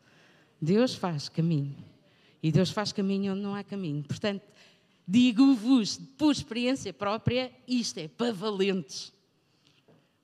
Deus 0.62 0.96
faz 0.96 1.30
caminho. 1.30 1.76
E 2.42 2.52
Deus 2.52 2.70
faz 2.70 2.92
caminho 2.92 3.34
onde 3.34 3.42
não 3.42 3.56
há 3.56 3.64
caminho. 3.64 4.04
Portanto, 4.04 4.44
digo-vos, 5.08 5.98
por 6.18 6.32
experiência 6.32 6.94
própria, 6.94 7.52
isto 7.68 7.98
é 8.00 8.08
para 8.08 8.34
valentes. 8.34 9.14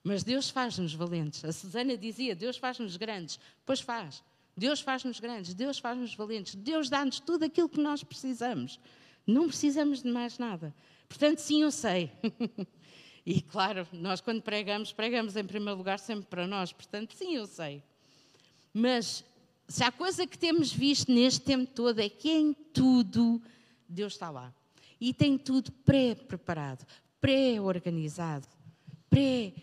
Mas 0.03 0.23
Deus 0.23 0.49
faz-nos 0.49 0.93
valentes. 0.93 1.43
A 1.45 1.51
Susana 1.51 1.97
dizia: 1.97 2.35
Deus 2.35 2.57
faz-nos 2.57 2.97
grandes. 2.97 3.39
Pois 3.65 3.79
faz. 3.79 4.23
Deus 4.55 4.81
faz-nos 4.81 5.19
grandes, 5.19 5.53
Deus 5.53 5.79
faz-nos 5.79 6.13
valentes, 6.13 6.53
Deus 6.53 6.87
dá-nos 6.87 7.19
tudo 7.19 7.43
aquilo 7.43 7.67
que 7.67 7.81
nós 7.81 8.03
precisamos. 8.03 8.79
Não 9.25 9.47
precisamos 9.47 10.03
de 10.03 10.11
mais 10.11 10.37
nada. 10.37 10.73
Portanto, 11.07 11.39
sim, 11.39 11.63
eu 11.63 11.71
sei. 11.71 12.11
e 13.25 13.41
claro, 13.41 13.87
nós 13.93 14.19
quando 14.19 14.41
pregamos, 14.41 14.91
pregamos 14.91 15.35
em 15.35 15.45
primeiro 15.45 15.77
lugar 15.77 15.99
sempre 15.99 16.25
para 16.25 16.45
nós. 16.45 16.73
Portanto, 16.73 17.13
sim, 17.13 17.35
eu 17.35 17.45
sei. 17.47 17.81
Mas 18.73 19.23
se 19.67 19.83
há 19.83 19.91
coisa 19.91 20.27
que 20.27 20.37
temos 20.37 20.71
visto 20.71 21.11
neste 21.11 21.41
tempo 21.41 21.71
todo 21.73 21.99
é 21.99 22.09
que 22.09 22.29
em 22.29 22.53
tudo 22.53 23.41
Deus 23.87 24.13
está 24.13 24.29
lá. 24.29 24.53
E 24.99 25.13
tem 25.13 25.37
tudo 25.37 25.71
pré-preparado, 25.71 26.85
pré-organizado, 27.19 28.47
pré 29.09 29.53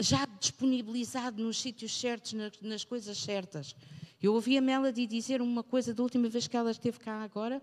já 0.00 0.26
disponibilizado 0.38 1.42
nos 1.42 1.60
sítios 1.60 1.98
certos, 1.98 2.32
nas, 2.60 2.84
coisas 2.84 3.16
certas. 3.18 3.74
Eu 4.20 4.34
ouvi 4.34 4.58
a 4.58 4.60
Melody 4.60 5.06
dizer 5.06 5.40
uma 5.40 5.62
coisa 5.62 5.94
da 5.94 6.02
última 6.02 6.28
vez 6.28 6.46
que 6.46 6.56
ela 6.56 6.70
esteve 6.70 6.98
cá 6.98 7.22
agora, 7.22 7.62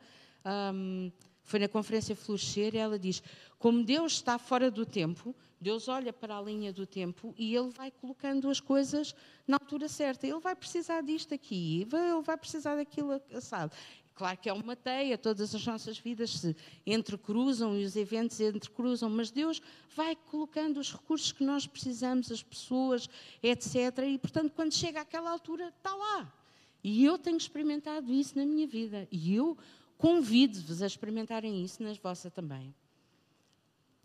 um, 0.74 1.12
foi 1.46 1.60
na 1.60 1.68
conferência 1.68 2.16
Florescer, 2.16 2.76
ela 2.76 3.00
diz: 3.00 3.24
Como 3.58 3.84
Deus 3.84 4.14
está 4.14 4.38
fora 4.38 4.70
do 4.70 4.86
tempo, 4.86 5.34
Deus 5.62 5.88
olha 5.88 6.12
para 6.12 6.38
a 6.38 6.42
linha 6.42 6.74
do 6.74 6.86
tempo 6.86 7.34
e 7.38 7.56
Ele 7.56 7.70
vai 7.70 7.92
colocando 7.92 8.50
as 8.50 8.60
coisas 8.60 9.16
na 9.48 9.58
altura 9.58 9.88
certa. 9.88 10.28
Ele 10.28 10.40
vai 10.40 10.56
precisar 10.56 11.02
disto 11.02 11.34
aqui, 11.34 11.82
ele 11.82 12.22
vai 12.24 12.36
precisar 12.36 12.76
daquilo 12.76 13.22
assado. 13.34 13.72
Claro 14.16 14.38
que 14.38 14.50
é 14.50 14.54
uma 14.54 14.78
teia, 14.78 15.18
todas 15.18 15.54
as 15.54 15.66
nossas 15.66 16.00
vidas 16.00 16.32
se 16.32 16.56
entrecruzam 16.86 17.78
e 17.78 17.84
os 17.84 17.98
eventos 17.98 18.40
entrecruzam, 18.40 19.10
mas 19.10 19.30
Deus 19.30 19.62
vai 19.94 20.16
colocando 20.16 20.80
os 20.80 20.92
recursos 20.94 21.34
que 21.34 21.44
nós 21.44 21.68
precisamos, 21.68 22.32
as 22.32 22.42
pessoas, 22.42 23.10
etc. 23.44 23.76
E, 24.08 24.18
portanto, 24.18 24.54
quando 24.56 24.74
chega 24.74 25.02
àquela 25.02 25.30
altura, 25.30 25.68
está 25.68 25.94
lá. 25.94 26.34
E 26.82 27.04
eu 27.04 27.18
tenho 27.18 27.36
experimentado 27.36 28.14
isso 28.14 28.38
na 28.38 28.46
minha 28.46 28.66
vida. 28.66 29.06
E 29.12 29.36
eu 29.36 29.58
convido-vos 29.98 30.82
a 30.82 30.88
experimentarem 30.88 31.64
isso 31.64 31.82
nas 31.84 31.98
vossas 31.98 32.32
também. 32.32 32.74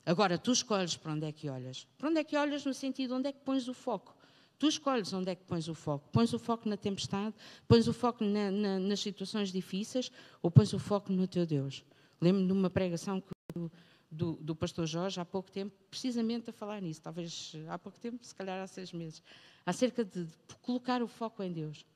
Agora, 0.05 0.39
tu 0.39 0.53
escolhes 0.53 0.97
para 0.97 1.13
onde 1.13 1.27
é 1.27 1.33
que 1.33 1.49
olhas. 1.49 1.87
Para 1.99 2.09
onde 2.09 2.19
é 2.21 2.25
que 2.25 2.37
olhas 2.37 2.65
no 2.65 2.75
sentido 2.75 3.15
onde 3.15 3.29
é 3.29 3.33
que 3.33 3.41
pões 3.41 3.69
o 3.69 3.75
foco. 3.75 4.17
Tu 4.59 4.69
escolhes 4.69 5.13
onde 5.13 5.31
é 5.31 5.35
que 5.35 5.45
pões 5.45 5.69
o 5.69 5.75
foco. 5.75 6.09
Pões 6.11 6.33
o 6.33 6.39
foco 6.39 6.69
na 6.69 6.77
tempestade, 6.77 7.35
pões 7.67 7.87
o 7.89 7.93
foco 7.93 8.25
na, 8.25 8.51
na, 8.51 8.79
nas 8.79 9.01
situações 9.01 9.51
difíceis 9.53 10.11
ou 10.43 10.51
pões 10.51 10.73
o 10.73 10.79
foco 10.79 11.13
no 11.13 11.27
teu 11.27 11.47
Deus. 11.47 11.85
Lembro-me 12.21 12.47
de 12.47 12.53
uma 12.53 12.69
pregação 12.69 13.23
do, 13.55 13.71
do, 14.11 14.33
do, 14.35 14.55
pastor 14.55 14.87
Jorge 14.87 15.21
há 15.21 15.25
pouco 15.25 15.51
tempo, 15.51 15.75
precisamente 15.89 16.51
a 16.51 16.53
falar 16.53 16.83
nisso, 16.83 17.01
talvez 17.01 17.55
há 17.69 17.79
pouco 17.79 17.99
tempo, 17.99 18.23
se 18.23 18.35
calhar 18.35 18.63
há 18.63 18.67
seis 18.67 18.93
meses, 18.93 19.23
acerca 19.65 20.05
de, 20.05 20.25
de 20.25 20.57
colocar 20.61 21.03
o 21.03 21.07
foco 21.09 21.43
em 21.43 21.53
Deus. 21.53 21.87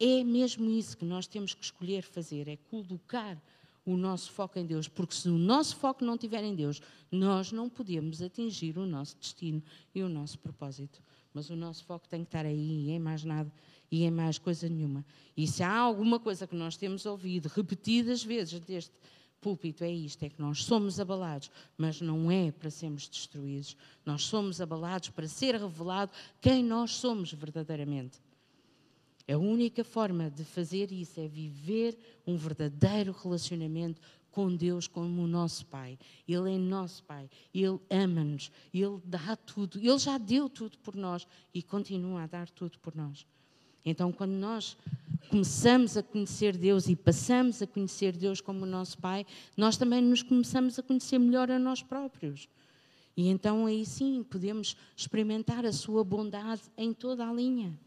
É 0.00 0.24
mesmo 0.24 0.70
isso 0.70 0.96
que 0.96 1.04
nós 1.04 1.26
temos 1.26 1.54
que 1.54 1.62
escolher 1.62 2.02
fazer, 2.02 2.48
é 2.48 2.56
colocar 2.56 3.40
o 3.84 3.96
nosso 3.96 4.32
foco 4.32 4.58
em 4.58 4.66
Deus, 4.66 4.88
porque 4.88 5.14
se 5.14 5.28
o 5.28 5.38
nosso 5.38 5.76
foco 5.76 6.04
não 6.04 6.14
estiver 6.14 6.42
em 6.42 6.54
Deus, 6.54 6.80
nós 7.10 7.52
não 7.52 7.68
podemos 7.68 8.22
atingir 8.22 8.78
o 8.78 8.86
nosso 8.86 9.16
destino 9.18 9.62
e 9.94 10.02
o 10.02 10.08
nosso 10.08 10.38
propósito 10.38 11.02
mas 11.32 11.50
o 11.50 11.56
nosso 11.56 11.84
foco 11.84 12.08
tem 12.08 12.22
que 12.22 12.28
estar 12.28 12.44
aí, 12.44 12.86
e 12.86 12.90
em 12.90 12.98
mais 12.98 13.24
nada 13.24 13.50
e 13.90 14.04
em 14.04 14.10
mais 14.10 14.38
coisa 14.38 14.68
nenhuma. 14.68 15.04
E 15.36 15.46
se 15.46 15.62
há 15.62 15.76
alguma 15.76 16.18
coisa 16.18 16.46
que 16.46 16.54
nós 16.54 16.76
temos 16.76 17.06
ouvido 17.06 17.46
repetidas 17.48 18.22
vezes 18.22 18.60
deste 18.60 18.92
púlpito, 19.40 19.84
é 19.84 19.90
isto: 19.90 20.22
é 20.24 20.28
que 20.28 20.40
nós 20.40 20.64
somos 20.64 21.00
abalados, 21.00 21.50
mas 21.76 22.00
não 22.00 22.30
é 22.30 22.50
para 22.50 22.70
sermos 22.70 23.08
destruídos. 23.08 23.76
Nós 24.04 24.22
somos 24.22 24.60
abalados 24.60 25.10
para 25.10 25.28
ser 25.28 25.54
revelado 25.54 26.12
quem 26.40 26.64
nós 26.64 26.92
somos 26.92 27.32
verdadeiramente. 27.32 28.18
A 29.30 29.38
única 29.38 29.84
forma 29.84 30.28
de 30.28 30.42
fazer 30.42 30.90
isso 30.90 31.20
é 31.20 31.28
viver 31.28 31.96
um 32.26 32.36
verdadeiro 32.36 33.12
relacionamento 33.12 34.00
com 34.32 34.54
Deus 34.54 34.88
como 34.88 35.22
o 35.22 35.26
nosso 35.26 35.64
Pai. 35.66 35.96
Ele 36.26 36.54
é 36.54 36.58
nosso 36.58 37.04
Pai. 37.04 37.30
Ele 37.54 37.78
ama-nos. 37.88 38.50
Ele 38.74 38.98
dá 39.04 39.36
tudo. 39.36 39.78
Ele 39.78 39.98
já 39.98 40.18
deu 40.18 40.48
tudo 40.48 40.78
por 40.78 40.96
nós 40.96 41.28
e 41.54 41.62
continua 41.62 42.22
a 42.22 42.26
dar 42.26 42.48
tudo 42.50 42.78
por 42.80 42.96
nós. 42.96 43.24
Então, 43.84 44.10
quando 44.10 44.32
nós 44.32 44.76
começamos 45.28 45.96
a 45.96 46.02
conhecer 46.02 46.56
Deus 46.56 46.88
e 46.88 46.96
passamos 46.96 47.62
a 47.62 47.66
conhecer 47.66 48.16
Deus 48.16 48.40
como 48.40 48.64
o 48.64 48.66
nosso 48.66 48.98
Pai, 48.98 49.24
nós 49.56 49.76
também 49.76 50.02
nos 50.02 50.22
começamos 50.22 50.76
a 50.78 50.82
conhecer 50.82 51.18
melhor 51.18 51.50
a 51.50 51.58
nós 51.58 51.82
próprios. 51.82 52.48
E 53.16 53.28
então 53.28 53.66
aí 53.66 53.86
sim 53.86 54.22
podemos 54.22 54.76
experimentar 54.96 55.64
a 55.64 55.72
sua 55.72 56.02
bondade 56.02 56.62
em 56.76 56.92
toda 56.92 57.28
a 57.28 57.32
linha. 57.32 57.78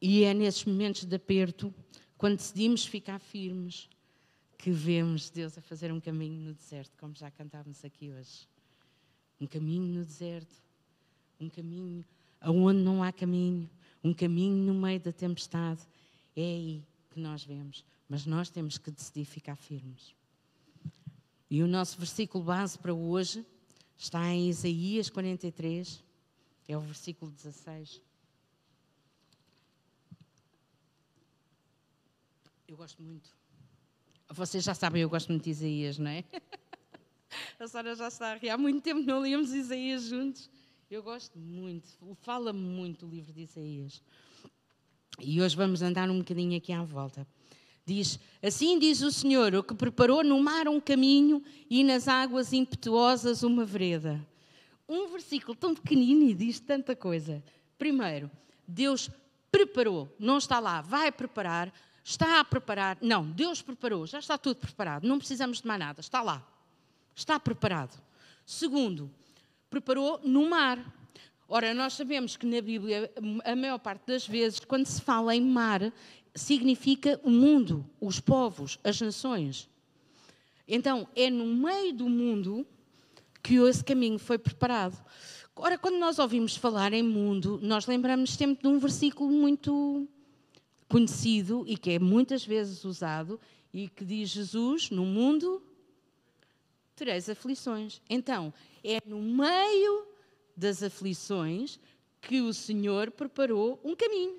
E 0.00 0.24
é 0.24 0.32
nesses 0.32 0.64
momentos 0.64 1.04
de 1.04 1.14
aperto, 1.14 1.74
quando 2.16 2.36
decidimos 2.36 2.86
ficar 2.86 3.18
firmes, 3.18 3.88
que 4.56 4.70
vemos 4.70 5.30
Deus 5.30 5.56
a 5.56 5.60
fazer 5.60 5.92
um 5.92 6.00
caminho 6.00 6.40
no 6.40 6.54
deserto, 6.54 6.96
como 6.98 7.14
já 7.14 7.30
cantávamos 7.30 7.84
aqui 7.84 8.10
hoje. 8.10 8.48
Um 9.40 9.46
caminho 9.46 9.94
no 9.94 10.04
deserto, 10.04 10.54
um 11.40 11.48
caminho 11.48 12.04
aonde 12.40 12.80
não 12.80 13.02
há 13.02 13.12
caminho, 13.12 13.68
um 14.02 14.12
caminho 14.12 14.56
no 14.56 14.74
meio 14.74 15.00
da 15.00 15.12
tempestade. 15.12 15.80
É 16.36 16.42
aí 16.42 16.84
que 17.10 17.18
nós 17.18 17.42
vemos, 17.44 17.84
mas 18.08 18.26
nós 18.26 18.50
temos 18.50 18.78
que 18.78 18.90
decidir 18.90 19.24
ficar 19.24 19.56
firmes. 19.56 20.14
E 21.50 21.62
o 21.62 21.66
nosso 21.66 21.98
versículo 21.98 22.44
base 22.44 22.78
para 22.78 22.94
hoje 22.94 23.44
está 23.96 24.30
em 24.30 24.48
Isaías 24.48 25.10
43, 25.10 26.02
é 26.68 26.76
o 26.76 26.80
versículo 26.80 27.30
16. 27.30 28.00
Eu 32.70 32.76
gosto 32.76 33.02
muito 33.02 33.30
vocês 34.32 34.62
já 34.62 34.74
sabem, 34.74 35.02
eu 35.02 35.08
gosto 35.08 35.28
muito 35.28 35.44
de 35.44 35.50
Isaías, 35.50 35.98
não 35.98 36.10
é? 36.10 36.24
A 37.58 37.68
Sara 37.68 37.94
já 37.94 38.08
está 38.08 38.32
a 38.32 38.36
rir. 38.36 38.50
Há 38.50 38.58
muito 38.58 38.80
tempo 38.80 39.00
não 39.02 39.22
líamos 39.22 39.52
Isaías 39.52 40.04
juntos. 40.04 40.48
Eu 40.90 41.02
gosto 41.02 41.38
muito, 41.38 41.88
fala 42.22 42.52
muito 42.52 43.06
o 43.06 43.08
livro 43.08 43.32
de 43.32 43.42
Isaías. 43.42 44.02
E 45.20 45.40
hoje 45.40 45.54
vamos 45.54 45.82
andar 45.82 46.10
um 46.10 46.18
bocadinho 46.18 46.56
aqui 46.56 46.72
à 46.72 46.82
volta. 46.82 47.26
Diz: 47.84 48.18
Assim 48.42 48.78
diz 48.78 49.00
o 49.02 49.12
Senhor, 49.12 49.54
o 49.54 49.62
que 49.62 49.74
preparou 49.74 50.24
no 50.24 50.42
mar 50.42 50.66
um 50.68 50.80
caminho 50.80 51.42
e 51.68 51.84
nas 51.84 52.08
águas 52.08 52.52
impetuosas 52.52 53.42
uma 53.42 53.64
vereda. 53.64 54.24
Um 54.88 55.08
versículo 55.08 55.54
tão 55.54 55.74
pequenino 55.74 56.22
e 56.24 56.34
diz 56.34 56.58
tanta 56.58 56.96
coisa. 56.96 57.44
Primeiro, 57.78 58.30
Deus 58.66 59.08
preparou, 59.52 60.12
não 60.18 60.38
está 60.38 60.58
lá, 60.58 60.80
vai 60.80 61.12
preparar 61.12 61.72
Está 62.04 62.40
a 62.40 62.44
preparar. 62.44 62.98
Não, 63.00 63.24
Deus 63.30 63.62
preparou, 63.62 64.06
já 64.06 64.18
está 64.18 64.38
tudo 64.38 64.56
preparado, 64.56 65.06
não 65.06 65.18
precisamos 65.18 65.60
de 65.60 65.66
mais 65.66 65.78
nada, 65.78 66.00
está 66.00 66.22
lá. 66.22 66.46
Está 67.14 67.38
preparado. 67.38 68.00
Segundo, 68.46 69.10
preparou 69.68 70.20
no 70.24 70.48
mar. 70.48 70.82
Ora, 71.48 71.74
nós 71.74 71.94
sabemos 71.94 72.36
que 72.36 72.46
na 72.46 72.60
Bíblia, 72.60 73.12
a 73.44 73.56
maior 73.56 73.78
parte 73.78 74.06
das 74.06 74.26
vezes, 74.26 74.60
quando 74.60 74.86
se 74.86 75.00
fala 75.00 75.34
em 75.34 75.42
mar, 75.42 75.92
significa 76.34 77.20
o 77.22 77.30
mundo, 77.30 77.88
os 78.00 78.20
povos, 78.20 78.78
as 78.84 79.00
nações. 79.00 79.68
Então, 80.66 81.08
é 81.16 81.28
no 81.28 81.46
meio 81.46 81.92
do 81.92 82.08
mundo 82.08 82.66
que 83.42 83.56
esse 83.56 83.84
caminho 83.84 84.18
foi 84.18 84.38
preparado. 84.38 84.96
Ora, 85.56 85.76
quando 85.76 85.98
nós 85.98 86.18
ouvimos 86.18 86.56
falar 86.56 86.92
em 86.92 87.02
mundo, 87.02 87.58
nós 87.62 87.86
lembramos 87.86 88.30
sempre 88.30 88.62
de 88.62 88.68
um 88.68 88.78
versículo 88.78 89.30
muito 89.30 90.08
conhecido 90.90 91.64
e 91.68 91.78
que 91.78 91.92
é 91.92 91.98
muitas 91.98 92.44
vezes 92.44 92.84
usado 92.84 93.40
e 93.72 93.88
que 93.88 94.04
diz 94.04 94.28
Jesus: 94.28 94.90
No 94.90 95.06
mundo 95.06 95.62
tereis 96.96 97.28
aflições. 97.30 98.02
Então, 98.10 98.52
é 98.84 98.98
no 99.06 99.22
meio 99.22 100.06
das 100.54 100.82
aflições 100.82 101.78
que 102.20 102.42
o 102.42 102.52
Senhor 102.52 103.10
preparou 103.12 103.80
um 103.82 103.94
caminho. 103.94 104.38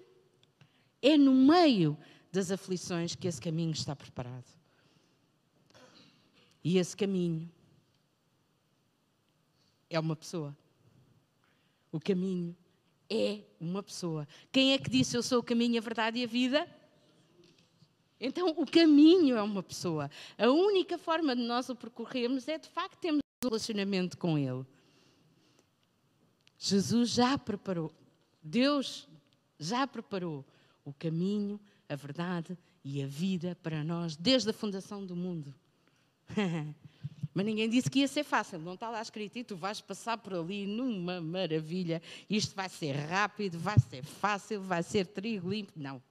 É 1.02 1.18
no 1.18 1.34
meio 1.34 1.98
das 2.32 2.52
aflições 2.52 3.16
que 3.16 3.28
esse 3.28 3.42
caminho 3.42 3.72
está 3.72 3.96
preparado. 3.96 4.46
E 6.64 6.78
esse 6.78 6.96
caminho 6.96 7.50
é 9.90 10.00
uma 10.00 10.16
pessoa. 10.16 10.56
O 11.92 12.00
caminho 12.00 12.56
é 13.12 13.42
uma 13.60 13.84
pessoa. 13.84 14.26
Quem 14.52 14.72
é 14.72 14.78
que 14.78 14.90
disse 14.90 15.18
eu 15.18 15.22
sou 15.22 15.40
o 15.40 15.44
caminho, 15.44 15.78
a 15.78 15.82
verdade 15.82 16.20
e 16.20 16.24
a 16.24 16.28
vida? 16.28 16.66
Então, 18.18 18.50
o 18.50 18.66
caminho 18.66 19.36
é 19.36 19.42
uma 19.42 19.62
pessoa. 19.62 20.10
A 20.38 20.48
única 20.48 20.98
forma 20.98 21.36
de 21.36 21.42
nós 21.42 21.68
o 21.68 21.76
percorrermos 21.76 22.48
é, 22.48 22.58
de 22.58 22.70
facto, 22.70 22.98
termos 23.00 23.20
um 23.44 23.50
relacionamento 23.50 24.18
com 24.18 24.38
Ele. 24.38 24.66
Jesus 26.58 27.10
já 27.10 27.38
preparou, 27.38 27.92
Deus 28.42 29.10
já 29.60 29.86
preparou 29.86 30.46
o 30.86 30.94
caminho, 30.94 31.60
a 31.90 31.96
verdade 31.96 32.58
e 32.84 33.04
a 33.04 33.08
vida 33.08 33.58
para 33.62 33.84
nós 33.84 34.16
desde 34.16 34.52
a 34.52 34.54
fundação 34.54 35.06
do 35.06 35.16
mundo. 35.16 35.54
Mas 37.34 37.46
ninguém 37.46 37.70
disse 37.70 37.90
que 37.90 38.00
ia 38.00 38.08
ser 38.08 38.24
fácil, 38.24 38.60
não 38.60 38.74
está 38.74 38.90
lá 38.90 39.02
escrito. 39.02 39.38
E 39.38 39.44
tu 39.44 39.56
vais 39.56 39.80
passar 39.80 40.18
por 40.18 40.34
ali 40.34 40.66
numa 40.68 41.22
maravilha. 41.22 42.02
Isto 42.30 42.56
vai 42.56 42.68
ser 42.68 42.94
rápido, 42.94 43.58
vai 43.58 43.80
ser 43.80 44.04
fácil, 44.04 44.62
vai 44.62 44.84
ser 44.84 45.08
trigo 45.08 45.50
limpo. 45.50 45.72
Não, 45.76 46.02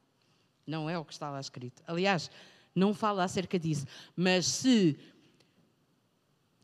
não 0.67 0.89
é 0.89 0.99
o 0.99 1.05
que 1.05 1.13
está 1.13 1.31
lá 1.31 1.41
escrito. 1.41 1.83
Aliás, 1.87 2.31
não 2.75 2.95
fala 2.95 3.25
acerca 3.25 3.59
disso. 3.59 3.87
Mas 4.17 4.47
se 4.47 4.99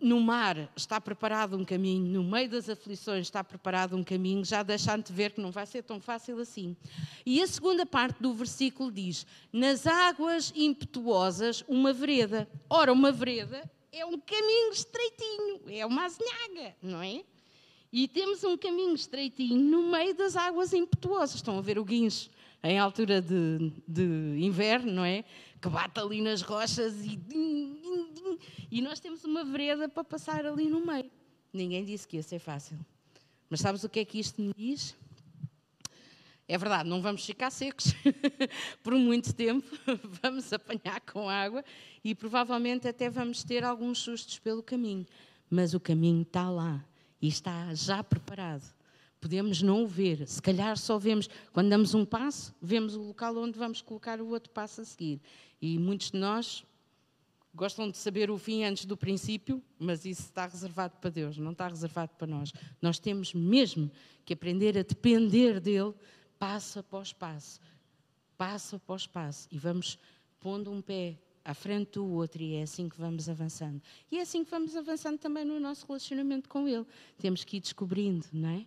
no 0.00 0.20
mar 0.20 0.70
está 0.76 1.00
preparado 1.00 1.56
um 1.56 1.64
caminho, 1.64 2.06
no 2.06 2.25
meio 2.25 2.48
das 2.48 2.68
aflições 2.68 3.26
está 3.26 3.42
preparado 3.42 3.96
um 3.96 4.04
caminho, 4.04 4.44
já 4.44 4.62
deixando-te 4.62 5.12
ver 5.12 5.32
que 5.32 5.40
não 5.40 5.50
vai 5.50 5.66
ser 5.66 5.82
tão 5.82 6.00
fácil 6.00 6.38
assim. 6.38 6.76
E 7.25 7.42
a 7.42 7.46
segunda 7.46 7.84
parte 7.84 8.22
do 8.22 8.32
versículo 8.32 8.90
diz: 8.90 9.26
Nas 9.52 9.86
águas 9.86 10.50
impetuosas, 10.56 11.62
uma 11.68 11.92
vereda. 11.92 12.48
Ora, 12.70 12.92
uma 12.92 13.12
vereda 13.12 13.70
é 13.96 14.04
um 14.04 14.18
caminho 14.18 14.72
estreitinho, 14.72 15.60
é 15.68 15.86
uma 15.86 16.04
azinhaga, 16.04 16.76
não 16.82 17.02
é? 17.02 17.24
E 17.92 18.06
temos 18.06 18.44
um 18.44 18.56
caminho 18.56 18.94
estreitinho 18.94 19.56
no 19.56 19.90
meio 19.90 20.14
das 20.14 20.36
águas 20.36 20.72
impetuosas. 20.74 21.36
Estão 21.36 21.56
a 21.56 21.62
ver 21.62 21.78
o 21.78 21.84
guincho 21.84 22.28
em 22.62 22.78
altura 22.78 23.22
de, 23.22 23.72
de 23.88 24.02
inverno, 24.38 24.92
não 24.92 25.04
é? 25.04 25.24
Que 25.62 25.68
bate 25.68 25.98
ali 25.98 26.20
nas 26.20 26.42
rochas 26.42 26.94
e. 27.04 27.18
E 28.70 28.82
nós 28.82 29.00
temos 29.00 29.24
uma 29.24 29.44
vereda 29.44 29.88
para 29.88 30.04
passar 30.04 30.44
ali 30.44 30.68
no 30.68 30.84
meio. 30.84 31.10
Ninguém 31.52 31.84
disse 31.84 32.06
que 32.06 32.16
ia 32.16 32.22
ser 32.22 32.38
fácil. 32.38 32.78
Mas 33.48 33.60
sabes 33.60 33.82
o 33.84 33.88
que 33.88 34.00
é 34.00 34.04
que 34.04 34.18
isto 34.18 34.42
me 34.42 34.52
diz? 34.54 34.94
É 36.48 36.56
verdade, 36.56 36.88
não 36.88 37.02
vamos 37.02 37.24
ficar 37.24 37.50
secos 37.50 37.92
por 38.80 38.94
muito 38.94 39.34
tempo, 39.34 39.66
vamos 40.22 40.52
apanhar 40.52 41.00
com 41.00 41.28
água 41.28 41.64
e 42.04 42.14
provavelmente 42.14 42.86
até 42.86 43.10
vamos 43.10 43.42
ter 43.42 43.64
alguns 43.64 43.98
sustos 43.98 44.38
pelo 44.38 44.62
caminho. 44.62 45.04
Mas 45.50 45.74
o 45.74 45.80
caminho 45.80 46.22
está 46.22 46.48
lá 46.48 46.84
e 47.20 47.26
está 47.26 47.74
já 47.74 48.02
preparado. 48.04 48.62
Podemos 49.20 49.60
não 49.60 49.82
o 49.82 49.88
ver, 49.88 50.26
se 50.28 50.40
calhar 50.40 50.76
só 50.78 50.98
vemos, 50.98 51.28
quando 51.52 51.68
damos 51.68 51.94
um 51.94 52.04
passo, 52.04 52.54
vemos 52.62 52.94
o 52.94 53.02
local 53.02 53.36
onde 53.38 53.58
vamos 53.58 53.82
colocar 53.82 54.20
o 54.20 54.28
outro 54.28 54.50
passo 54.52 54.82
a 54.82 54.84
seguir. 54.84 55.20
E 55.60 55.78
muitos 55.80 56.12
de 56.12 56.18
nós 56.18 56.64
gostam 57.52 57.90
de 57.90 57.96
saber 57.96 58.30
o 58.30 58.38
fim 58.38 58.62
antes 58.62 58.84
do 58.84 58.96
princípio, 58.96 59.60
mas 59.78 60.04
isso 60.04 60.22
está 60.22 60.46
reservado 60.46 60.94
para 61.00 61.10
Deus, 61.10 61.38
não 61.38 61.52
está 61.52 61.66
reservado 61.66 62.12
para 62.16 62.26
nós. 62.26 62.52
Nós 62.80 63.00
temos 63.00 63.34
mesmo 63.34 63.90
que 64.24 64.34
aprender 64.34 64.78
a 64.78 64.82
depender 64.82 65.58
dele 65.58 65.94
passo 66.38 66.78
após 66.78 67.12
passo, 67.12 67.61
passo 68.37 68.76
após 68.76 69.07
passo, 69.07 69.49
e 69.50 69.59
vamos 69.59 69.99
pondo 70.40 70.71
um 70.71 70.81
pé 70.81 71.19
à 71.45 71.55
frente 71.55 71.93
do 71.93 72.07
outro, 72.07 72.43
e 72.43 72.55
é 72.55 72.62
assim 72.62 72.88
que 72.88 72.99
vamos 72.99 73.28
avançando. 73.28 73.81
E 74.11 74.19
é 74.19 74.23
assim 74.23 74.45
que 74.45 74.50
vamos 74.50 74.75
avançando 74.75 75.19
também 75.19 75.45
no 75.45 75.61
nosso 75.61 75.87
relacionamento 75.87 76.49
com 76.49 76.66
Ele. 76.66 76.85
Temos 77.19 77.45
que 77.45 77.59
ir 77.59 77.61
descobrindo, 77.61 78.26
não 78.33 78.49
é? 78.49 78.66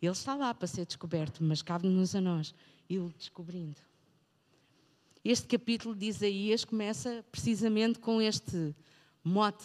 Ele 0.00 0.12
está 0.12 0.34
lá 0.34 0.52
para 0.54 0.66
ser 0.66 0.86
descoberto, 0.86 1.42
mas 1.42 1.62
cabe-nos 1.62 2.14
a 2.14 2.20
nós 2.20 2.54
ir 2.88 3.00
descobrindo. 3.18 3.76
Este 5.24 5.46
capítulo 5.46 5.94
de 5.94 6.06
Isaías 6.06 6.64
começa 6.64 7.24
precisamente 7.32 7.98
com 7.98 8.20
este 8.20 8.74
mote. 9.22 9.64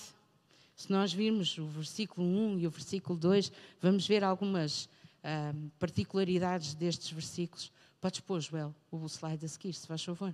Se 0.75 0.89
nós 0.89 1.11
virmos 1.11 1.57
o 1.57 1.65
versículo 1.65 2.25
1 2.25 2.59
e 2.59 2.67
o 2.67 2.69
versículo 2.69 3.19
2, 3.19 3.51
vamos 3.81 4.07
ver 4.07 4.23
algumas 4.23 4.87
uh, 5.23 5.69
particularidades 5.79 6.73
destes 6.73 7.11
versículos. 7.11 7.71
Podes 8.01 8.19
pôr, 8.19 8.39
Joel, 8.39 8.75
o 8.91 9.05
slide 9.07 9.45
a 9.45 9.49
seguir, 9.49 9.73
se 9.73 9.85
faz 9.85 10.03
favor. 10.03 10.33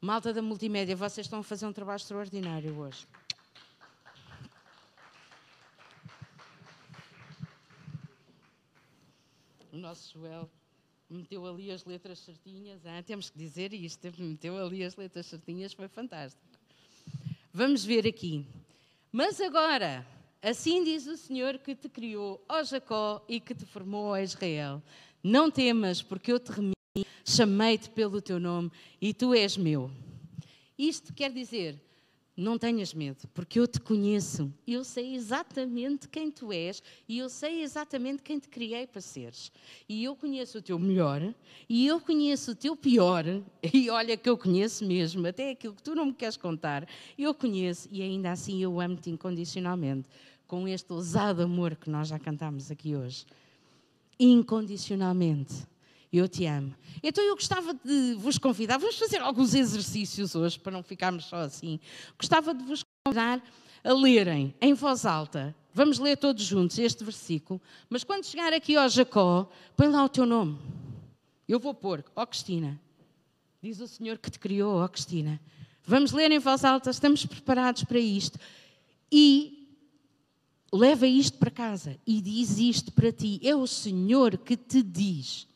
Malta 0.00 0.32
da 0.32 0.42
multimédia, 0.42 0.94
vocês 0.94 1.26
estão 1.26 1.40
a 1.40 1.42
fazer 1.42 1.66
um 1.66 1.72
trabalho 1.72 1.96
extraordinário 1.96 2.76
hoje. 2.78 3.06
O 9.72 9.76
nosso 9.76 10.12
Joel 10.12 10.50
meteu 11.08 11.46
ali 11.46 11.70
as 11.70 11.84
letras 11.84 12.18
certinhas. 12.20 12.84
Ah, 12.84 13.02
temos 13.02 13.30
que 13.30 13.38
dizer 13.38 13.72
isto, 13.72 14.08
meteu 14.18 14.56
ali 14.56 14.84
as 14.84 14.96
letras 14.96 15.26
certinhas, 15.26 15.72
foi 15.72 15.88
fantástico. 15.88 16.42
Vamos 17.52 17.84
ver 17.84 18.06
aqui. 18.06 18.46
Mas 19.10 19.40
agora, 19.40 20.06
Assim 20.40 20.84
diz 20.84 21.06
o 21.06 21.16
Senhor 21.16 21.58
que 21.58 21.74
te 21.74 21.88
criou, 21.88 22.44
ó 22.48 22.62
Jacó, 22.62 23.24
e 23.28 23.40
que 23.40 23.54
te 23.54 23.66
formou, 23.66 24.06
ó 24.06 24.18
Israel. 24.18 24.80
Não 25.22 25.50
temas, 25.50 26.00
porque 26.00 26.30
eu 26.30 26.38
te 26.38 26.52
remi, 26.52 26.72
chamei-te 27.24 27.90
pelo 27.90 28.22
teu 28.22 28.38
nome 28.38 28.70
e 29.00 29.12
tu 29.12 29.34
és 29.34 29.56
meu. 29.56 29.90
Isto 30.78 31.12
quer 31.12 31.32
dizer, 31.32 31.80
não 32.38 32.56
tenhas 32.56 32.94
medo, 32.94 33.26
porque 33.34 33.58
eu 33.58 33.66
te 33.66 33.80
conheço. 33.80 34.52
Eu 34.64 34.84
sei 34.84 35.16
exatamente 35.16 36.08
quem 36.08 36.30
tu 36.30 36.52
és 36.52 36.80
e 37.08 37.18
eu 37.18 37.28
sei 37.28 37.62
exatamente 37.62 38.22
quem 38.22 38.38
te 38.38 38.48
criei 38.48 38.86
para 38.86 39.00
seres. 39.00 39.50
E 39.88 40.04
eu 40.04 40.14
conheço 40.14 40.58
o 40.58 40.62
teu 40.62 40.78
melhor 40.78 41.34
e 41.68 41.84
eu 41.84 42.00
conheço 42.00 42.52
o 42.52 42.54
teu 42.54 42.76
pior. 42.76 43.24
E 43.74 43.90
olha 43.90 44.16
que 44.16 44.28
eu 44.28 44.36
conheço 44.36 44.84
mesmo, 44.86 45.26
até 45.26 45.50
aquilo 45.50 45.74
que 45.74 45.82
tu 45.82 45.94
não 45.94 46.06
me 46.06 46.12
queres 46.12 46.36
contar, 46.36 46.88
eu 47.18 47.34
conheço 47.34 47.88
e 47.90 48.02
ainda 48.02 48.30
assim 48.30 48.62
eu 48.62 48.80
amo-te 48.80 49.10
incondicionalmente, 49.10 50.08
com 50.46 50.66
este 50.68 50.92
ousado 50.92 51.42
amor 51.42 51.74
que 51.76 51.90
nós 51.90 52.08
já 52.08 52.18
cantamos 52.18 52.70
aqui 52.70 52.94
hoje. 52.94 53.26
Incondicionalmente. 54.18 55.66
Eu 56.12 56.28
te 56.28 56.46
amo. 56.46 56.74
Então 57.02 57.22
eu 57.22 57.34
gostava 57.34 57.74
de 57.74 58.14
vos 58.14 58.38
convidar, 58.38 58.78
vamos 58.78 58.98
fazer 58.98 59.20
alguns 59.20 59.54
exercícios 59.54 60.34
hoje 60.34 60.58
para 60.58 60.72
não 60.72 60.82
ficarmos 60.82 61.26
só 61.26 61.36
assim. 61.36 61.78
Gostava 62.18 62.54
de 62.54 62.64
vos 62.64 62.82
convidar 63.04 63.42
a 63.84 63.92
lerem 63.92 64.54
em 64.60 64.74
voz 64.74 65.04
alta. 65.04 65.54
Vamos 65.72 65.98
ler 65.98 66.16
todos 66.16 66.42
juntos 66.44 66.78
este 66.78 67.04
versículo. 67.04 67.60
Mas 67.88 68.04
quando 68.04 68.24
chegar 68.24 68.52
aqui 68.52 68.76
ao 68.76 68.88
Jacó, 68.88 69.50
põe 69.76 69.88
lá 69.88 70.04
o 70.04 70.08
teu 70.08 70.26
nome. 70.26 70.58
Eu 71.46 71.58
vou 71.58 71.74
pôr, 71.74 72.04
ó 72.14 72.22
oh, 72.22 72.26
Cristina. 72.26 72.80
Diz 73.62 73.80
o 73.80 73.88
Senhor 73.88 74.18
que 74.18 74.30
te 74.30 74.38
criou, 74.38 74.76
ó 74.76 74.84
oh, 74.84 74.88
Cristina. 74.88 75.40
Vamos 75.84 76.12
ler 76.12 76.30
em 76.30 76.38
voz 76.38 76.64
alta, 76.64 76.90
estamos 76.90 77.24
preparados 77.24 77.84
para 77.84 77.98
isto. 77.98 78.38
E 79.10 79.58
leva 80.72 81.06
isto 81.06 81.38
para 81.38 81.50
casa 81.50 81.98
e 82.06 82.20
diz 82.20 82.58
isto 82.58 82.92
para 82.92 83.10
ti. 83.10 83.40
É 83.42 83.56
o 83.56 83.66
Senhor 83.66 84.36
que 84.36 84.56
te 84.56 84.82
diz. 84.82 85.47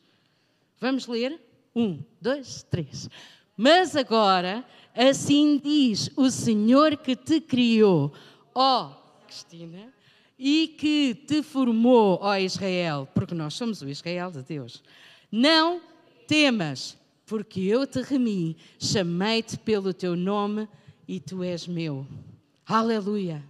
Vamos 0.83 1.07
ler? 1.07 1.39
Um, 1.73 2.03
dois, 2.19 2.61
três. 2.69 3.09
Mas 3.55 3.95
agora, 3.95 4.65
assim 4.93 5.57
diz 5.57 6.11
o 6.17 6.29
Senhor 6.29 6.97
que 6.97 7.15
te 7.15 7.39
criou, 7.39 8.11
ó 8.53 8.91
Cristina, 9.25 9.93
e 10.37 10.67
que 10.67 11.15
te 11.15 11.41
formou, 11.41 12.19
ó 12.21 12.35
Israel, 12.35 13.07
porque 13.15 13.33
nós 13.33 13.53
somos 13.53 13.81
o 13.81 13.87
Israel 13.87 14.29
de 14.29 14.43
Deus. 14.43 14.83
Não 15.31 15.79
temas, 16.27 16.97
porque 17.25 17.61
eu 17.61 17.87
te 17.87 18.01
remi, 18.01 18.57
chamei-te 18.77 19.57
pelo 19.57 19.93
teu 19.93 20.17
nome 20.17 20.67
e 21.07 21.17
tu 21.17 21.45
és 21.45 21.65
meu. 21.65 22.05
Aleluia. 22.65 23.41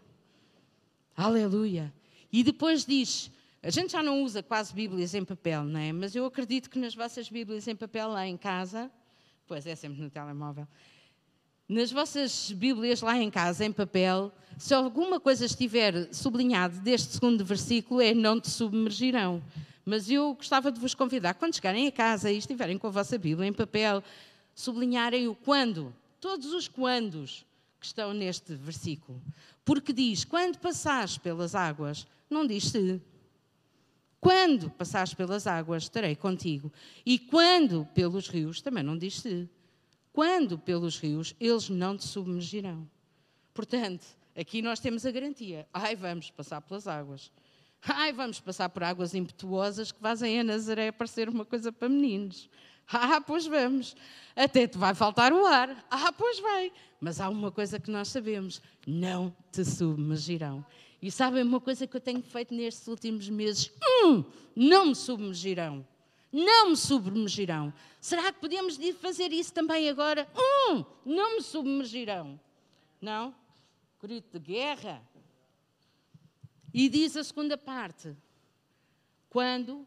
Aleluia. 1.18 1.92
E 2.32 2.44
depois 2.44 2.86
diz: 2.86 3.32
a 3.64 3.70
gente 3.70 3.94
já 3.94 4.04
não 4.04 4.22
usa 4.22 4.44
quase 4.44 4.74
Bíblias 4.74 5.14
em 5.14 5.24
papel, 5.24 5.64
não 5.64 5.80
é? 5.80 5.94
Mas 5.94 6.14
eu 6.14 6.26
acredito 6.26 6.70
que 6.70 6.78
nas 6.78 6.94
vossas 6.94 7.30
Bíblias 7.30 7.66
em 7.66 7.76
papel 7.76 8.10
lá 8.10 8.28
em 8.28 8.36
casa, 8.36 8.92
pois 9.48 9.66
é 9.66 9.74
sempre 9.74 10.02
no 10.02 10.10
telemóvel, 10.10 10.68
nas 11.70 11.90
vossas 11.90 12.52
Bíblias 12.52 13.02
lá 13.02 13.18
em 13.18 13.32
casa, 13.32 13.64
em 13.64 13.72
papel, 13.72 14.34
se 14.58 14.74
alguma 14.74 15.18
coisa 15.18 15.46
estiver 15.46 16.14
sublinhado 16.14 16.78
deste 16.82 17.14
segundo 17.14 17.46
versículo, 17.46 18.02
é 18.02 18.14
não 18.14 18.38
te 18.38 18.50
submergirão. 18.50 19.42
Mas 19.86 20.12
eu 20.12 20.34
gostava 20.34 20.70
de 20.70 20.78
vos 20.78 20.94
convidar, 20.94 21.34
quando 21.34 21.56
chegarem 21.56 21.88
a 21.88 21.92
casa 21.92 22.30
e 22.30 22.38
estiverem 22.38 22.78
com 22.78 22.88
a 22.88 22.92
vossa 22.92 23.18
Bíblia 23.18 23.48
em 23.48 23.54
papel, 23.54 24.04
sublinharem 24.54 25.30
o 25.30 25.36
quando, 25.36 25.96
todos 26.20 26.52
os 26.52 26.68
quandos 26.68 27.46
que 27.80 27.86
estão 27.86 28.14
neste 28.14 28.56
versículo. 28.56 29.22
Porque 29.64 29.94
diz: 29.94 30.26
quando 30.26 30.58
passares 30.58 31.18
pelas 31.18 31.56
águas, 31.56 32.06
não 32.30 32.46
diz 32.46 32.66
se. 32.66 33.02
Quando 34.24 34.70
passares 34.70 35.14
pelas 35.14 35.46
águas, 35.46 35.84
estarei 35.84 36.16
contigo. 36.16 36.72
E 37.06 37.20
quando 37.20 37.86
pelos 37.94 38.30
rios, 38.30 38.62
também 38.62 38.82
não 38.82 38.98
diz 38.98 39.20
se. 39.20 39.50
Quando 40.14 40.58
pelos 40.58 40.98
rios, 40.98 41.36
eles 41.42 41.68
não 41.68 41.98
te 41.98 42.06
submergirão. 42.06 42.90
Portanto, 43.54 44.06
aqui 44.34 44.62
nós 44.62 44.80
temos 44.80 45.06
a 45.06 45.12
garantia. 45.12 45.68
Ai, 45.74 45.94
vamos 45.94 46.32
passar 46.32 46.62
pelas 46.62 46.88
águas. 46.88 47.34
Ai, 47.86 48.14
vamos 48.14 48.40
passar 48.40 48.70
por 48.70 48.82
águas 48.82 49.14
impetuosas 49.14 49.92
que 49.92 50.00
fazem 50.00 50.40
a 50.40 50.44
Nazaré 50.44 50.90
parecer 50.90 51.28
uma 51.28 51.44
coisa 51.44 51.70
para 51.70 51.90
meninos. 51.90 52.50
Ah, 52.90 53.20
pois 53.20 53.46
vamos. 53.46 53.94
Até 54.34 54.68
te 54.68 54.78
vai 54.78 54.96
faltar 54.96 55.34
o 55.34 55.46
ar. 55.46 55.86
Ah, 55.92 56.14
pois 56.14 56.40
vai. 56.40 56.72
Mas 57.02 57.20
há 57.20 57.28
uma 57.28 57.52
coisa 57.52 57.78
que 57.78 57.92
nós 57.92 58.08
sabemos: 58.08 58.62
não 58.88 59.36
te 59.52 59.66
submergirão. 59.66 60.66
E 61.04 61.12
sabem 61.12 61.44
uma 61.44 61.60
coisa 61.60 61.86
que 61.86 61.98
eu 61.98 62.00
tenho 62.00 62.22
feito 62.22 62.56
nestes 62.56 62.88
últimos 62.88 63.28
meses? 63.28 63.70
Hum, 64.06 64.24
não 64.56 64.86
me 64.86 64.96
submergirão. 64.96 65.86
Não 66.32 66.70
me 66.70 66.78
submergirão. 66.78 67.74
Será 68.00 68.32
que 68.32 68.40
podemos 68.40 68.80
fazer 69.02 69.34
isso 69.34 69.54
também 69.54 69.90
agora? 69.90 70.26
Hum, 70.34 70.86
não 71.06 71.36
me 71.36 71.42
submergirão. 71.42 72.40
Não? 73.02 73.36
Grito 74.02 74.40
de 74.40 74.46
guerra. 74.46 75.02
E 76.74 76.88
diz 76.88 77.18
a 77.18 77.24
segunda 77.26 77.58
parte: 77.58 78.16
quando, 79.30 79.86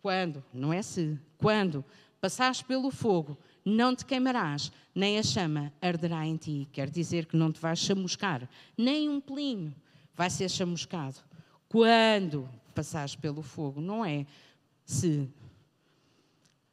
quando, 0.00 0.42
não 0.54 0.72
é 0.72 0.80
se, 0.80 1.20
quando 1.36 1.84
passares 2.18 2.62
pelo 2.62 2.90
fogo, 2.90 3.36
não 3.62 3.94
te 3.94 4.06
queimarás, 4.06 4.72
nem 4.94 5.18
a 5.18 5.22
chama 5.22 5.70
arderá 5.82 6.24
em 6.24 6.38
ti. 6.38 6.66
Quer 6.72 6.88
dizer 6.88 7.26
que 7.26 7.36
não 7.36 7.52
te 7.52 7.60
vais 7.60 7.78
chamuscar, 7.78 8.48
nem 8.74 9.06
um 9.06 9.20
pelinho 9.20 9.76
vai 10.16 10.30
ser 10.30 10.48
chamuscado. 10.48 11.16
Quando 11.68 12.48
passares 12.74 13.14
pelo 13.14 13.42
fogo, 13.42 13.80
não 13.80 14.04
é 14.04 14.26
se. 14.84 15.28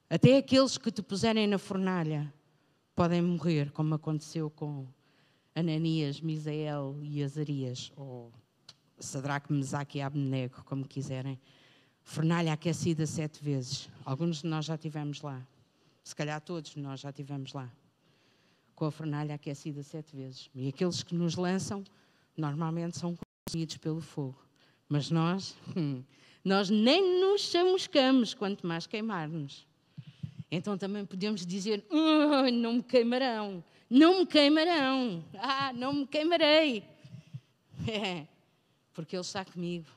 Até 0.10 0.38
aqueles 0.38 0.77
que 0.77 0.91
te 0.91 1.01
puserem 1.01 1.47
na 1.47 1.58
fornalha 1.58 2.32
podem 2.95 3.21
morrer, 3.21 3.71
como 3.71 3.95
aconteceu 3.95 4.49
com 4.49 4.88
Ananias, 5.56 6.21
Misael 6.21 6.97
e 7.01 7.23
Azarias, 7.23 7.91
ou 7.95 8.32
Sadraque, 8.99 9.51
Mesaque 9.51 9.97
e 9.97 10.01
Abnenego, 10.01 10.63
como 10.63 10.88
quiserem. 10.88 11.39
Fornalha 12.03 12.53
aquecida 12.53 13.06
sete 13.06 13.43
vezes. 13.43 13.89
Alguns 14.06 14.41
de 14.41 14.47
nós 14.47 14.65
já 14.65 14.77
tivemos 14.77 15.21
lá. 15.21 15.41
Se 16.03 16.15
calhar 16.15 16.39
todos 16.41 16.75
nós 16.75 16.99
já 16.99 17.12
tivemos 17.12 17.53
lá. 17.53 17.71
Com 18.75 18.86
a 18.86 18.91
fornalha 18.91 19.36
aquecida 19.36 19.82
sete 19.84 20.15
vezes. 20.15 20.49
E 20.53 20.67
aqueles 20.67 21.01
que 21.01 21.15
nos 21.15 21.36
lançam, 21.36 21.84
normalmente 22.36 22.97
são 22.97 23.15
consumidos 23.45 23.77
pelo 23.77 24.01
fogo. 24.01 24.39
Mas 24.88 25.10
nós, 25.10 25.56
hum, 25.75 26.03
nós 26.43 26.69
nem 26.69 27.21
nos 27.21 27.41
chamuscamos, 27.49 28.34
quanto 28.34 28.65
mais 28.65 28.88
queimar-nos. 28.88 29.65
Então 30.51 30.77
também 30.77 31.06
podemos 31.06 31.45
dizer: 31.45 31.86
oh, 31.89 32.49
não 32.51 32.73
me 32.73 32.84
queimarão, 32.84 33.63
não 33.89 34.19
me 34.19 34.25
queimarão, 34.25 35.23
ah, 35.39 35.73
não 35.73 35.93
me 35.93 36.08
queimarei. 36.08 36.84
É 37.86 38.27
porque 38.93 39.15
Ele 39.15 39.21
está 39.21 39.43
comigo. 39.43 39.88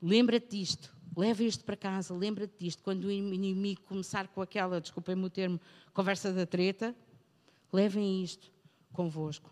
Lembra-te 0.00 0.56
disto, 0.56 0.94
leva 1.16 1.42
isto 1.42 1.64
para 1.64 1.76
casa, 1.76 2.14
lembra-te 2.14 2.54
disto. 2.58 2.82
Quando 2.82 3.04
o 3.04 3.10
inimigo 3.10 3.82
começar 3.82 4.28
com 4.28 4.40
aquela, 4.40 4.80
desculpem-me 4.80 5.24
o 5.24 5.30
termo, 5.30 5.60
conversa 5.92 6.32
da 6.32 6.46
treta, 6.46 6.94
levem 7.72 8.22
isto 8.22 8.50
convosco. 8.92 9.50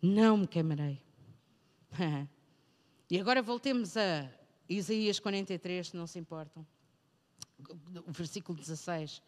Não 0.00 0.36
me 0.36 0.46
queimarei. 0.46 1.03
e 3.10 3.20
agora 3.20 3.42
voltemos 3.42 3.96
a 3.96 4.30
Isaías 4.68 5.18
43, 5.18 5.88
se 5.88 5.96
não 5.96 6.06
se 6.06 6.18
importam. 6.18 6.66
O 8.06 8.12
versículo 8.12 8.58
16. 8.58 9.22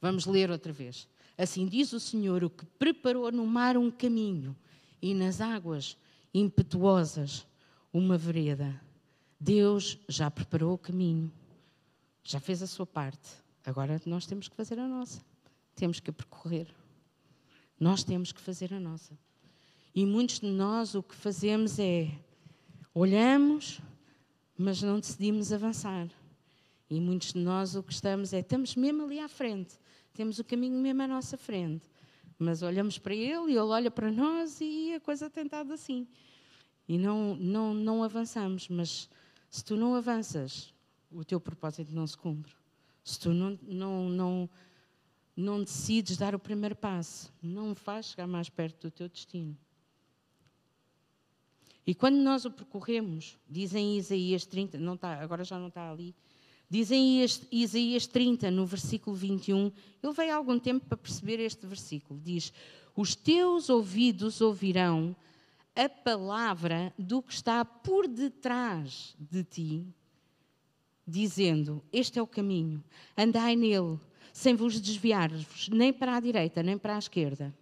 Vamos 0.00 0.26
ler 0.26 0.50
outra 0.50 0.72
vez. 0.72 1.08
Assim 1.36 1.66
diz 1.66 1.92
o 1.92 2.00
Senhor, 2.00 2.44
o 2.44 2.50
que 2.50 2.64
preparou 2.64 3.30
no 3.30 3.46
mar 3.46 3.76
um 3.76 3.90
caminho 3.90 4.56
e 5.00 5.14
nas 5.14 5.40
águas 5.40 5.96
impetuosas 6.32 7.46
uma 7.92 8.16
vereda. 8.16 8.80
Deus 9.38 9.98
já 10.08 10.30
preparou 10.30 10.74
o 10.74 10.78
caminho, 10.78 11.32
já 12.22 12.38
fez 12.38 12.62
a 12.62 12.66
sua 12.66 12.86
parte. 12.86 13.30
Agora 13.64 14.00
nós 14.06 14.26
temos 14.26 14.48
que 14.48 14.56
fazer 14.56 14.78
a 14.78 14.86
nossa. 14.86 15.22
Temos 15.74 16.00
que 16.00 16.12
percorrer. 16.12 16.68
Nós 17.78 18.04
temos 18.04 18.32
que 18.32 18.40
fazer 18.40 18.72
a 18.74 18.80
nossa. 18.80 19.18
E 19.94 20.06
muitos 20.06 20.40
de 20.40 20.46
nós 20.46 20.94
o 20.94 21.02
que 21.02 21.14
fazemos 21.14 21.78
é 21.78 22.10
olhamos, 22.94 23.80
mas 24.56 24.82
não 24.82 25.00
decidimos 25.00 25.52
avançar. 25.52 26.08
E 26.88 27.00
muitos 27.00 27.32
de 27.32 27.38
nós 27.38 27.74
o 27.74 27.82
que 27.82 27.92
estamos 27.92 28.32
é 28.32 28.40
estamos 28.40 28.76
mesmo 28.76 29.04
ali 29.04 29.18
à 29.18 29.28
frente, 29.28 29.78
temos 30.12 30.38
o 30.38 30.44
caminho 30.44 30.78
mesmo 30.80 31.02
à 31.02 31.08
nossa 31.08 31.36
frente. 31.36 31.88
Mas 32.38 32.62
olhamos 32.62 32.98
para 32.98 33.14
ele 33.14 33.52
e 33.52 33.56
ele 33.56 33.58
olha 33.58 33.90
para 33.90 34.10
nós 34.10 34.60
e 34.60 34.94
a 34.94 35.00
coisa 35.00 35.28
tem 35.28 35.44
estado 35.44 35.72
assim. 35.72 36.08
E 36.88 36.96
não, 36.96 37.36
não, 37.36 37.74
não 37.74 38.02
avançamos. 38.02 38.66
Mas 38.68 39.10
se 39.50 39.62
tu 39.62 39.76
não 39.76 39.94
avanças, 39.94 40.72
o 41.10 41.22
teu 41.22 41.38
propósito 41.38 41.92
não 41.92 42.06
se 42.06 42.16
cumpre. 42.16 42.52
Se 43.04 43.20
tu 43.20 43.34
não, 43.34 43.58
não, 43.62 44.08
não, 44.08 44.50
não 45.36 45.62
decides 45.62 46.16
dar 46.16 46.34
o 46.34 46.38
primeiro 46.38 46.74
passo, 46.74 47.32
não 47.42 47.74
vais 47.74 48.06
chegar 48.06 48.26
mais 48.26 48.48
perto 48.48 48.88
do 48.88 48.90
teu 48.90 49.08
destino. 49.08 49.56
E 51.86 51.94
quando 51.94 52.16
nós 52.16 52.44
o 52.44 52.50
percorremos, 52.50 53.38
dizem 53.48 53.96
Isaías 53.96 54.44
30, 54.44 54.78
não 54.78 54.94
está, 54.94 55.20
agora 55.20 55.44
já 55.44 55.58
não 55.58 55.68
está 55.68 55.90
ali, 55.90 56.14
Dizem 56.70 57.26
Isaías 57.50 58.06
30, 58.06 58.48
no 58.48 58.64
versículo 58.64 59.16
21, 59.16 59.72
ele 60.00 60.12
veio 60.12 60.32
há 60.32 60.36
algum 60.36 60.56
tempo 60.56 60.86
para 60.86 60.96
perceber 60.96 61.40
este 61.40 61.66
versículo. 61.66 62.20
Diz: 62.20 62.52
Os 62.94 63.16
teus 63.16 63.68
ouvidos 63.68 64.40
ouvirão 64.40 65.16
a 65.74 65.88
palavra 65.88 66.94
do 66.96 67.20
que 67.20 67.32
está 67.32 67.64
por 67.64 68.06
detrás 68.06 69.16
de 69.18 69.42
ti, 69.42 69.84
dizendo: 71.04 71.82
Este 71.92 72.20
é 72.20 72.22
o 72.22 72.26
caminho, 72.26 72.84
andai 73.18 73.56
nele, 73.56 73.98
sem 74.32 74.54
vos 74.54 74.80
desviar-vos 74.80 75.68
nem 75.70 75.92
para 75.92 76.14
a 76.14 76.20
direita, 76.20 76.62
nem 76.62 76.78
para 76.78 76.94
a 76.94 77.00
esquerda. 77.00 77.52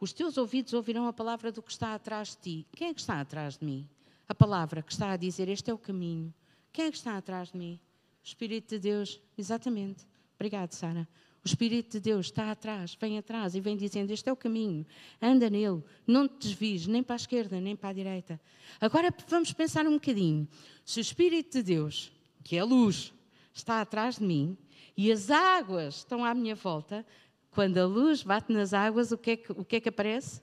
Os 0.00 0.14
teus 0.14 0.38
ouvidos 0.38 0.72
ouvirão 0.72 1.06
a 1.06 1.12
palavra 1.12 1.52
do 1.52 1.62
que 1.62 1.70
está 1.70 1.94
atrás 1.94 2.30
de 2.30 2.36
ti. 2.38 2.66
Quem 2.74 2.88
é 2.88 2.94
que 2.94 3.00
está 3.00 3.20
atrás 3.20 3.58
de 3.58 3.66
mim? 3.66 3.86
A 4.26 4.34
palavra 4.34 4.82
que 4.82 4.90
está 4.90 5.10
a 5.10 5.16
dizer: 5.16 5.46
Este 5.46 5.70
é 5.70 5.74
o 5.74 5.78
caminho. 5.78 6.32
Quem 6.72 6.86
é 6.86 6.90
que 6.90 6.96
está 6.96 7.18
atrás 7.18 7.52
de 7.52 7.58
mim? 7.58 7.78
O 8.24 8.26
Espírito 8.26 8.70
de 8.70 8.78
Deus, 8.78 9.20
exatamente. 9.36 10.06
Obrigado, 10.36 10.72
Sara. 10.72 11.06
O 11.44 11.46
Espírito 11.46 11.92
de 11.92 12.00
Deus 12.00 12.26
está 12.26 12.50
atrás, 12.50 12.96
vem 12.98 13.18
atrás 13.18 13.54
e 13.54 13.60
vem 13.60 13.76
dizendo: 13.76 14.10
Este 14.10 14.28
é 14.30 14.32
o 14.32 14.36
caminho, 14.36 14.86
anda 15.20 15.50
nele, 15.50 15.82
não 16.06 16.26
te 16.26 16.48
desvies 16.48 16.86
nem 16.86 17.02
para 17.02 17.16
a 17.16 17.16
esquerda 17.16 17.60
nem 17.60 17.76
para 17.76 17.90
a 17.90 17.92
direita. 17.92 18.40
Agora 18.80 19.14
vamos 19.28 19.52
pensar 19.52 19.86
um 19.86 19.94
bocadinho. 19.94 20.48
Se 20.84 20.98
o 20.98 21.02
Espírito 21.02 21.58
de 21.58 21.62
Deus, 21.62 22.10
que 22.42 22.56
é 22.56 22.64
luz, 22.64 23.12
está 23.52 23.82
atrás 23.82 24.16
de 24.16 24.24
mim 24.24 24.56
e 24.96 25.10
as 25.10 25.30
águas 25.30 25.96
estão 25.96 26.24
à 26.24 26.34
minha 26.34 26.54
volta, 26.54 27.06
quando 27.50 27.78
a 27.78 27.86
luz 27.86 28.22
bate 28.22 28.52
nas 28.52 28.72
águas, 28.72 29.12
o 29.12 29.18
que 29.18 29.32
é 29.32 29.36
que, 29.36 29.52
o 29.52 29.64
que, 29.64 29.76
é 29.76 29.80
que 29.80 29.88
aparece? 29.88 30.40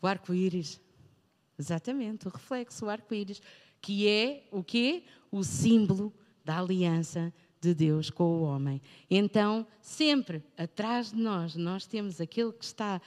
O 0.00 0.06
arco-íris. 0.06 0.80
Exatamente, 1.58 2.26
o 2.26 2.30
reflexo, 2.30 2.86
o 2.86 2.90
arco-íris 2.90 3.40
que 3.82 4.08
é 4.08 4.44
o 4.50 4.62
quê? 4.62 5.02
O 5.30 5.42
símbolo 5.42 6.14
da 6.44 6.58
aliança 6.60 7.34
de 7.60 7.74
Deus 7.74 8.08
com 8.08 8.24
o 8.24 8.42
homem. 8.42 8.80
Então, 9.10 9.66
sempre 9.80 10.42
atrás 10.56 11.10
de 11.10 11.20
nós, 11.20 11.56
nós 11.56 11.84
temos 11.84 12.20
aquele 12.20 12.52
que 12.52 12.64
está 12.64 13.02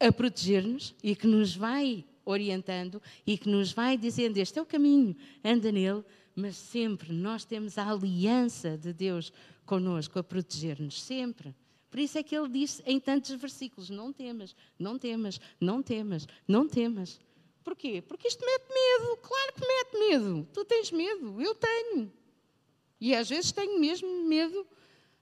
a 0.00 0.12
proteger-nos 0.12 0.94
e 1.02 1.14
que 1.14 1.26
nos 1.26 1.54
vai 1.54 2.04
orientando 2.24 3.00
e 3.26 3.36
que 3.36 3.48
nos 3.48 3.72
vai 3.72 3.96
dizendo: 3.96 4.38
Este 4.38 4.58
é 4.58 4.62
o 4.62 4.66
caminho, 4.66 5.14
anda 5.44 5.70
nele, 5.70 6.04
mas 6.38 6.56
sempre 6.56 7.12
nós 7.12 7.44
temos 7.44 7.76
a 7.76 7.90
aliança 7.90 8.78
de 8.78 8.92
Deus 8.92 9.32
conosco 9.66 10.20
a 10.20 10.22
proteger-nos, 10.22 11.02
sempre. 11.02 11.52
Por 11.90 11.98
isso 11.98 12.16
é 12.16 12.22
que 12.22 12.36
ele 12.36 12.48
diz 12.48 12.80
em 12.86 13.00
tantos 13.00 13.32
versículos: 13.32 13.90
Não 13.90 14.12
temas, 14.12 14.54
não 14.78 14.96
temas, 14.98 15.40
não 15.60 15.82
temas, 15.82 16.28
não 16.46 16.68
temas. 16.68 17.20
Porquê? 17.64 18.00
Porque 18.00 18.28
isto 18.28 18.44
mete 18.44 18.68
medo. 18.68 19.16
Claro 19.16 19.52
que 19.52 19.66
mete 19.66 19.98
medo. 19.98 20.48
Tu 20.52 20.64
tens 20.64 20.92
medo, 20.92 21.42
eu 21.42 21.54
tenho. 21.56 22.12
E 23.00 23.14
às 23.14 23.28
vezes 23.28 23.50
tenho 23.50 23.80
mesmo 23.80 24.08
medo 24.24 24.64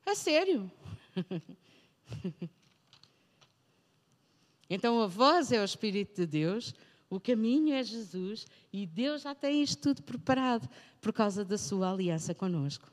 a 0.05 0.15
sério. 0.15 0.71
então 4.69 5.01
a 5.01 5.07
voz 5.07 5.51
é 5.51 5.61
o 5.61 5.65
Espírito 5.65 6.15
de 6.21 6.27
Deus, 6.27 6.75
o 7.09 7.21
caminho 7.21 7.75
é 7.75 7.83
Jesus 7.83 8.47
e 8.73 8.87
Deus 8.87 9.23
já 9.23 9.35
tem 9.35 9.63
isto 9.63 9.81
tudo 9.81 10.03
preparado 10.03 10.69
por 11.01 11.13
causa 11.13 11.45
da 11.45 11.57
sua 11.57 11.93
aliança 11.93 12.35
conosco. 12.35 12.91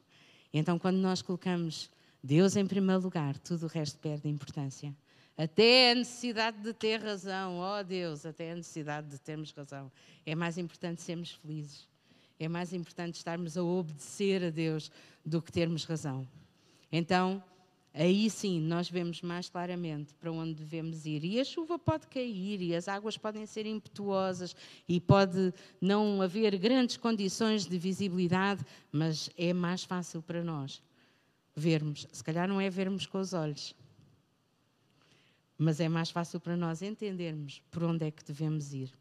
Então 0.54 0.78
quando 0.78 0.98
nós 0.98 1.22
colocamos 1.22 1.90
Deus 2.24 2.56
em 2.56 2.66
primeiro 2.66 3.02
lugar, 3.02 3.38
tudo 3.40 3.66
o 3.66 3.70
resto 3.70 4.00
perde 4.00 4.30
importância. 4.30 4.96
Até 5.36 5.92
a 5.92 5.96
necessidade 5.96 6.62
de 6.62 6.74
ter 6.74 7.02
razão, 7.02 7.60
oh 7.60 7.84
Deus, 7.84 8.26
até 8.26 8.52
a 8.52 8.56
necessidade 8.56 9.08
de 9.08 9.20
termos 9.20 9.52
razão. 9.52 9.92
É 10.26 10.36
mais 10.36 10.58
importante 10.58 11.02
sermos 11.02 11.32
felizes. 11.32 11.88
É 12.40 12.48
mais 12.48 12.72
importante 12.72 13.16
estarmos 13.16 13.58
a 13.58 13.64
obedecer 13.64 14.44
a 14.44 14.50
Deus 14.50 14.92
do 15.26 15.42
que 15.42 15.52
termos 15.52 15.86
razão. 15.86 16.28
Então, 16.92 17.44
aí 17.94 18.30
sim 18.30 18.60
nós 18.60 18.90
vemos 18.90 19.22
mais 19.22 19.50
claramente 19.50 20.14
para 20.16 20.32
onde 20.32 20.56
devemos 20.56 21.06
ir. 21.06 21.24
E 21.24 21.40
a 21.40 21.44
chuva 21.44 21.78
pode 21.78 22.08
cair, 22.08 22.62
e 22.62 22.76
as 22.76 22.88
águas 22.88 23.18
podem 23.18 23.46
ser 23.46 23.66
impetuosas, 23.66 24.56
e 24.88 25.00
pode 25.00 25.54
não 25.80 26.22
haver 26.22 26.58
grandes 26.58 26.98
condições 26.98 27.66
de 27.66 27.78
visibilidade, 27.78 28.66
mas 28.92 29.30
é 29.38 29.54
mais 29.54 29.84
fácil 29.84 30.22
para 30.22 30.44
nós 30.44 30.82
vermos. 31.56 32.08
Se 32.12 32.24
calhar 32.24 32.48
não 32.48 32.60
é 32.60 32.70
vermos 32.70 33.06
com 33.06 33.20
os 33.20 33.34
olhos, 33.34 33.76
mas 35.58 35.80
é 35.80 35.88
mais 35.88 36.10
fácil 36.10 36.40
para 36.40 36.58
nós 36.58 36.82
entendermos 36.82 37.62
por 37.70 37.84
onde 37.84 38.06
é 38.06 38.12
que 38.12 38.24
devemos 38.24 38.74
ir. 38.74 38.92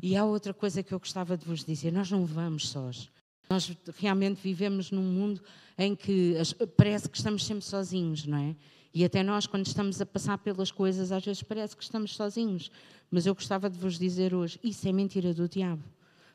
E 0.00 0.16
há 0.16 0.24
outra 0.24 0.54
coisa 0.54 0.82
que 0.82 0.92
eu 0.92 0.98
gostava 0.98 1.36
de 1.36 1.44
vos 1.44 1.64
dizer: 1.64 1.92
nós 1.92 2.10
não 2.10 2.24
vamos 2.24 2.68
sós. 2.68 3.10
Nós 3.48 3.72
realmente 3.96 4.40
vivemos 4.42 4.90
num 4.90 5.02
mundo 5.02 5.42
em 5.76 5.94
que 5.94 6.34
parece 6.76 7.08
que 7.08 7.16
estamos 7.16 7.44
sempre 7.44 7.64
sozinhos, 7.64 8.26
não 8.26 8.38
é? 8.38 8.56
E 8.92 9.04
até 9.04 9.22
nós, 9.22 9.46
quando 9.46 9.66
estamos 9.66 10.00
a 10.00 10.06
passar 10.06 10.38
pelas 10.38 10.70
coisas, 10.70 11.12
às 11.12 11.24
vezes 11.24 11.42
parece 11.42 11.76
que 11.76 11.82
estamos 11.82 12.14
sozinhos. 12.14 12.70
Mas 13.10 13.26
eu 13.26 13.34
gostava 13.34 13.70
de 13.70 13.78
vos 13.78 13.98
dizer 13.98 14.34
hoje: 14.34 14.58
isso 14.62 14.88
é 14.88 14.92
mentira 14.92 15.32
do 15.32 15.48
diabo. 15.48 15.82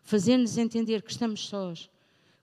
Fazer-nos 0.01 0.57
entender 0.57 1.01
que 1.01 1.11
estamos 1.11 1.47
sós, 1.47 1.89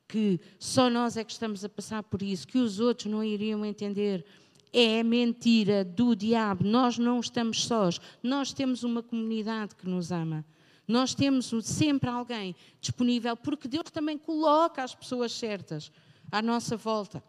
que 0.06 0.40
só 0.58 0.90
nós 0.90 1.16
é 1.16 1.24
que 1.24 1.32
estamos 1.32 1.64
a 1.64 1.68
passar 1.68 2.02
por 2.02 2.22
isso, 2.22 2.46
que 2.46 2.58
os 2.58 2.80
outros 2.80 3.10
não 3.10 3.22
iriam 3.22 3.64
entender. 3.64 4.24
É 4.72 5.02
mentira 5.02 5.84
do 5.84 6.14
diabo. 6.14 6.64
Nós 6.64 6.96
não 6.96 7.18
estamos 7.18 7.64
sós. 7.64 8.00
Nós 8.22 8.52
temos 8.52 8.84
uma 8.84 9.02
comunidade 9.02 9.74
que 9.74 9.88
nos 9.88 10.12
ama. 10.12 10.44
Nós 10.90 11.14
temos 11.14 11.52
sempre 11.62 12.10
alguém 12.10 12.56
disponível, 12.80 13.36
porque 13.36 13.68
Deus 13.68 13.90
também 13.92 14.18
coloca 14.18 14.82
as 14.82 14.92
pessoas 14.92 15.30
certas 15.30 15.92
à 16.32 16.42
nossa 16.42 16.76
volta 16.76 17.22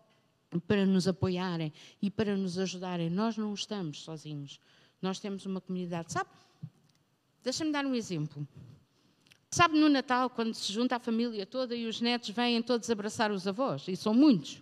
para 0.67 0.83
nos 0.83 1.07
apoiarem 1.07 1.71
e 2.01 2.09
para 2.09 2.35
nos 2.35 2.57
ajudarem. 2.57 3.07
Nós 3.07 3.37
não 3.37 3.53
estamos 3.53 4.01
sozinhos. 4.01 4.59
Nós 4.99 5.19
temos 5.19 5.45
uma 5.45 5.61
comunidade. 5.61 6.11
Sabe? 6.11 6.29
Deixa-me 7.43 7.71
dar 7.71 7.85
um 7.85 7.93
exemplo. 7.93 8.47
Sabe 9.51 9.77
no 9.77 9.89
Natal, 9.89 10.31
quando 10.31 10.55
se 10.55 10.73
junta 10.73 10.95
a 10.95 10.99
família 10.99 11.45
toda 11.45 11.75
e 11.75 11.85
os 11.85 12.01
netos 12.01 12.31
vêm 12.31 12.63
todos 12.63 12.89
abraçar 12.89 13.31
os 13.31 13.47
avós, 13.47 13.87
e 13.87 13.95
são 13.95 14.13
muitos. 14.13 14.59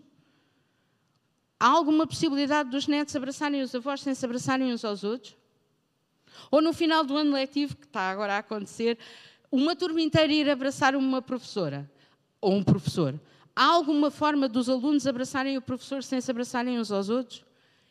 Há 1.58 1.68
alguma 1.68 2.06
possibilidade 2.06 2.70
dos 2.70 2.86
netos 2.86 3.16
abraçarem 3.16 3.62
os 3.62 3.74
avós 3.74 4.02
sem 4.02 4.14
se 4.14 4.26
abraçarem 4.26 4.74
uns 4.74 4.84
aos 4.84 5.06
outros? 5.06 5.38
Ou 6.52 6.62
no 6.62 6.73
final 6.73 7.04
do 7.04 7.15
ano 7.15 7.34
letivo, 7.34 7.75
que 7.75 7.86
está 7.86 8.10
agora 8.10 8.36
a 8.36 8.38
acontecer, 8.39 8.97
uma 9.52 9.75
turma 9.75 10.02
inteira 10.02 10.32
ir 10.32 10.49
abraçar 10.49 10.95
uma 10.95 11.21
professora 11.21 11.89
ou 12.39 12.54
um 12.54 12.63
professor. 12.63 13.19
Há 13.56 13.65
alguma 13.65 14.10
forma 14.10 14.47
dos 14.47 14.69
alunos 14.69 15.06
abraçarem 15.06 15.58
o 15.58 15.62
professor 15.62 16.04
sem 16.04 16.21
se 16.21 16.32
abraçarem 16.32 16.80
uns 16.80 16.91
aos 16.91 17.10
outros? 17.10 17.43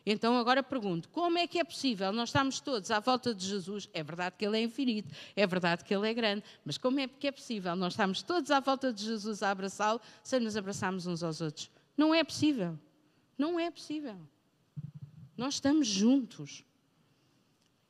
Então 0.05 0.37
agora 0.37 0.63
pergunto: 0.63 1.09
como 1.09 1.37
é 1.37 1.45
que 1.45 1.59
é 1.59 1.63
possível 1.63 2.11
nós 2.11 2.29
estamos 2.29 2.59
todos 2.59 2.89
à 2.89 2.99
volta 2.99 3.33
de 3.33 3.45
Jesus? 3.45 3.89
É 3.93 4.01
verdade 4.03 4.35
que 4.37 4.45
ele 4.45 4.57
é 4.57 4.63
infinito, 4.63 5.13
é 5.35 5.45
verdade 5.45 5.83
que 5.83 5.93
ele 5.93 6.09
é 6.09 6.13
grande, 6.13 6.43
mas 6.65 6.77
como 6.77 6.99
é 6.99 7.07
que 7.07 7.27
é 7.27 7.31
possível 7.31 7.75
nós 7.75 7.93
estamos 7.93 8.23
todos 8.23 8.49
à 8.49 8.59
volta 8.59 8.91
de 8.91 9.03
Jesus 9.03 9.43
a 9.43 9.51
abraçá-lo 9.51 10.01
sem 10.23 10.39
nos 10.39 10.57
abraçarmos 10.57 11.05
uns 11.05 11.21
aos 11.21 11.41
outros? 11.41 11.69
Não 11.95 12.15
é 12.15 12.23
possível. 12.23 12.79
Não 13.37 13.59
é 13.59 13.69
possível. 13.69 14.17
Nós 15.37 15.55
estamos 15.55 15.87
juntos. 15.87 16.63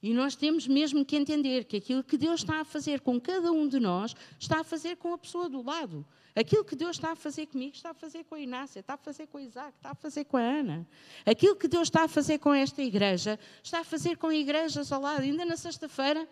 E 0.01 0.13
nós 0.13 0.35
temos 0.35 0.65
mesmo 0.65 1.03
que 1.03 1.15
entender 1.15 1.65
que 1.65 1.77
aquilo 1.77 2.03
que 2.03 2.17
Deus 2.17 2.41
está 2.41 2.61
a 2.61 2.63
fazer 2.63 3.01
com 3.01 3.19
cada 3.19 3.51
um 3.51 3.67
de 3.67 3.79
nós, 3.79 4.15
está 4.39 4.61
a 4.61 4.63
fazer 4.63 4.95
com 4.95 5.13
a 5.13 5.17
pessoa 5.17 5.49
do 5.49 5.61
lado. 5.61 6.05
Aquilo 6.35 6.63
que 6.63 6.75
Deus 6.75 6.95
está 6.95 7.11
a 7.11 7.15
fazer 7.15 7.47
comigo, 7.47 7.75
está 7.75 7.89
a 7.89 7.93
fazer 7.93 8.23
com 8.23 8.35
a 8.35 8.39
Inácia, 8.39 8.79
está 8.79 8.93
a 8.93 8.97
fazer 8.97 9.27
com 9.27 9.37
a 9.37 9.41
Isaac, 9.41 9.73
está 9.75 9.91
a 9.91 9.95
fazer 9.95 10.23
com 10.23 10.37
a 10.37 10.41
Ana. 10.41 10.87
Aquilo 11.25 11.55
que 11.55 11.67
Deus 11.67 11.87
está 11.87 12.03
a 12.03 12.07
fazer 12.07 12.37
com 12.37 12.53
esta 12.53 12.81
igreja, 12.81 13.37
está 13.61 13.81
a 13.81 13.83
fazer 13.83 14.15
com 14.15 14.31
igrejas 14.31 14.91
ao 14.91 15.01
lado. 15.01 15.21
Ainda 15.21 15.43
na 15.43 15.57
sexta-feira, 15.57 16.25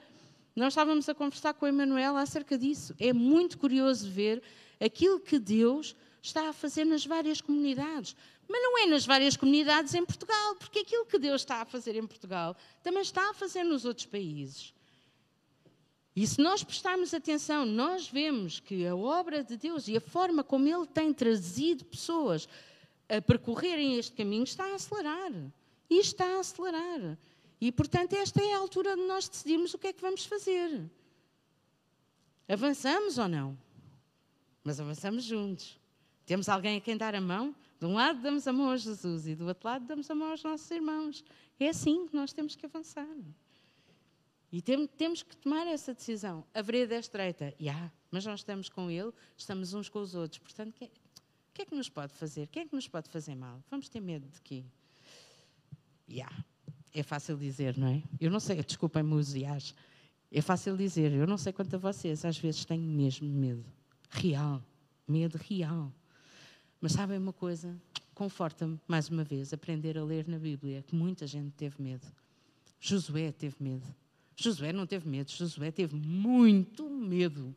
nós 0.56 0.69
estávamos 0.73 1.10
a 1.10 1.13
conversar 1.13 1.53
com 1.53 1.65
a 1.65 1.69
Emanuela 1.69 2.21
acerca 2.21 2.58
disso. 2.58 2.95
É 2.99 3.12
muito 3.12 3.58
curioso 3.58 4.10
ver 4.10 4.41
aquilo 4.80 5.19
que 5.19 5.38
Deus 5.39 5.93
está 6.21 6.49
a 6.49 6.53
fazer 6.53 6.86
nas 6.86 7.06
várias 7.06 7.41
comunidades. 7.41 8.15
Mas 8.47 8.62
não 8.62 8.77
é 8.77 8.86
nas 8.86 9.05
várias 9.05 9.36
comunidades 9.36 9.93
em 9.93 10.05
Portugal, 10.05 10.55
porque 10.55 10.79
aquilo 10.79 11.05
que 11.05 11.19
Deus 11.19 11.41
está 11.41 11.62
a 11.62 11.65
fazer 11.65 11.95
em 11.95 12.07
Portugal 12.07 12.55
também 12.81 13.01
está 13.01 13.29
a 13.29 13.33
fazer 13.33 13.63
nos 13.63 13.83
outros 13.83 14.05
países. 14.05 14.73
E 16.15 16.25
se 16.25 16.41
nós 16.41 16.63
prestarmos 16.63 17.13
atenção, 17.13 17.65
nós 17.65 18.07
vemos 18.07 18.60
que 18.60 18.88
a 18.88 18.95
obra 18.95 19.43
de 19.43 19.55
Deus 19.55 19.88
e 19.88 19.97
a 19.97 20.01
forma 20.01 20.43
como 20.43 20.67
Ele 20.67 20.88
tem 20.88 21.13
trazido 21.13 21.86
pessoas 21.86 22.47
a 23.07 23.21
percorrerem 23.21 23.97
este 23.97 24.15
caminho 24.15 24.43
está 24.43 24.65
a 24.65 24.75
acelerar. 24.75 25.31
E 25.89 25.99
está 25.99 26.25
a 26.25 26.39
acelerar. 26.39 27.17
E, 27.62 27.71
portanto, 27.71 28.13
esta 28.13 28.41
é 28.41 28.53
a 28.53 28.57
altura 28.57 28.95
de 28.95 29.03
nós 29.03 29.29
decidirmos 29.29 29.73
o 29.73 29.77
que 29.77 29.88
é 29.88 29.93
que 29.93 30.01
vamos 30.01 30.25
fazer. 30.25 30.89
Avançamos 32.47 33.17
ou 33.17 33.27
não? 33.27 33.57
Mas 34.63 34.79
avançamos 34.79 35.23
juntos. 35.23 35.79
Temos 36.25 36.49
alguém 36.49 36.77
a 36.77 36.81
quem 36.81 36.97
dar 36.97 37.13
a 37.13 37.21
mão? 37.21 37.55
De 37.79 37.85
um 37.85 37.93
lado 37.93 38.21
damos 38.21 38.47
a 38.47 38.53
mão 38.53 38.71
a 38.71 38.77
Jesus 38.77 39.27
e 39.27 39.35
do 39.35 39.45
outro 39.45 39.67
lado 39.67 39.85
damos 39.85 40.09
a 40.09 40.15
mão 40.15 40.31
aos 40.31 40.43
nossos 40.43 40.69
irmãos. 40.71 41.23
É 41.59 41.69
assim 41.69 42.07
que 42.07 42.15
nós 42.15 42.33
temos 42.33 42.55
que 42.55 42.65
avançar. 42.65 43.07
E 44.51 44.61
tem, 44.61 44.87
temos 44.87 45.23
que 45.23 45.35
tomar 45.35 45.67
essa 45.67 45.93
decisão. 45.93 46.43
A 46.53 46.61
vereda 46.61 46.95
é 46.95 46.99
estreita, 46.99 47.53
yeah, 47.59 47.91
mas 48.09 48.25
nós 48.25 48.39
estamos 48.39 48.69
com 48.69 48.89
Ele, 48.89 49.11
estamos 49.35 49.73
uns 49.73 49.89
com 49.89 49.99
os 49.99 50.15
outros. 50.15 50.39
Portanto, 50.39 50.73
o 50.73 51.53
que 51.53 51.61
é 51.61 51.65
que 51.65 51.75
nos 51.75 51.89
pode 51.89 52.13
fazer? 52.13 52.47
Quem 52.47 52.63
é 52.63 52.65
que 52.65 52.75
nos 52.75 52.87
pode 52.87 53.09
fazer 53.09 53.35
mal? 53.35 53.61
Vamos 53.69 53.89
ter 53.89 53.99
medo 53.99 54.27
de 54.27 54.41
quê? 54.41 54.63
Yeah. 56.09 56.35
É 56.93 57.03
fácil 57.03 57.37
dizer, 57.37 57.77
não 57.77 57.87
é? 57.87 58.01
Eu 58.19 58.31
não 58.31 58.39
sei, 58.39 58.63
desculpem-me 58.63 59.13
os 59.13 59.35
iás. 59.35 59.75
É 60.31 60.41
fácil 60.41 60.75
dizer, 60.75 61.11
eu 61.11 61.27
não 61.27 61.37
sei 61.37 61.53
quanto 61.53 61.75
a 61.75 61.79
vocês, 61.79 62.25
às 62.25 62.37
vezes 62.37 62.65
tenho 62.65 62.81
mesmo 62.81 63.27
medo. 63.27 63.65
Real. 64.09 64.63
Medo 65.07 65.37
real. 65.37 65.91
Mas 66.79 66.91
sabem 66.91 67.17
uma 67.17 67.33
coisa? 67.33 67.75
Conforta-me, 68.13 68.79
mais 68.87 69.09
uma 69.09 69.23
vez, 69.23 69.53
aprender 69.53 69.97
a 69.97 70.03
ler 70.03 70.27
na 70.27 70.37
Bíblia, 70.37 70.83
que 70.83 70.95
muita 70.95 71.25
gente 71.25 71.51
teve 71.51 71.81
medo. 71.81 72.05
Josué 72.79 73.31
teve 73.31 73.55
medo. 73.59 73.85
Josué 74.35 74.71
não 74.71 74.85
teve 74.85 75.09
medo, 75.09 75.31
Josué 75.31 75.71
teve 75.71 75.95
muito 75.95 76.89
medo. 76.89 77.55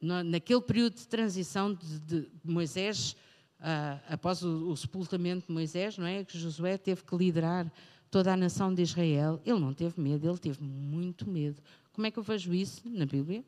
naquele 0.00 0.62
período 0.62 0.94
de 0.94 1.06
transição 1.06 1.74
de, 1.74 2.26
Moisés, 2.42 3.14
uh, 3.60 4.00
após 4.08 4.42
o, 4.42 4.70
o, 4.70 4.76
sepultamento 4.76 5.46
de 5.46 5.52
Moisés, 5.52 5.98
não 5.98 6.06
é? 6.06 6.24
Que 6.24 6.38
Josué 6.38 6.78
teve 6.78 7.04
que 7.04 7.14
liderar 7.14 7.70
toda 8.10 8.32
a 8.32 8.36
nação 8.36 8.74
de 8.74 8.82
Israel. 8.82 9.40
Ele 9.44 9.60
não 9.60 9.74
teve 9.74 10.00
medo, 10.00 10.26
ele 10.26 10.38
teve 10.38 10.62
muito 10.62 11.28
medo. 11.28 11.62
Como 11.92 12.06
é 12.06 12.10
que 12.10 12.18
eu 12.18 12.22
vejo 12.22 12.54
isso 12.54 12.82
na 12.88 13.04
Bíblia? 13.04 13.44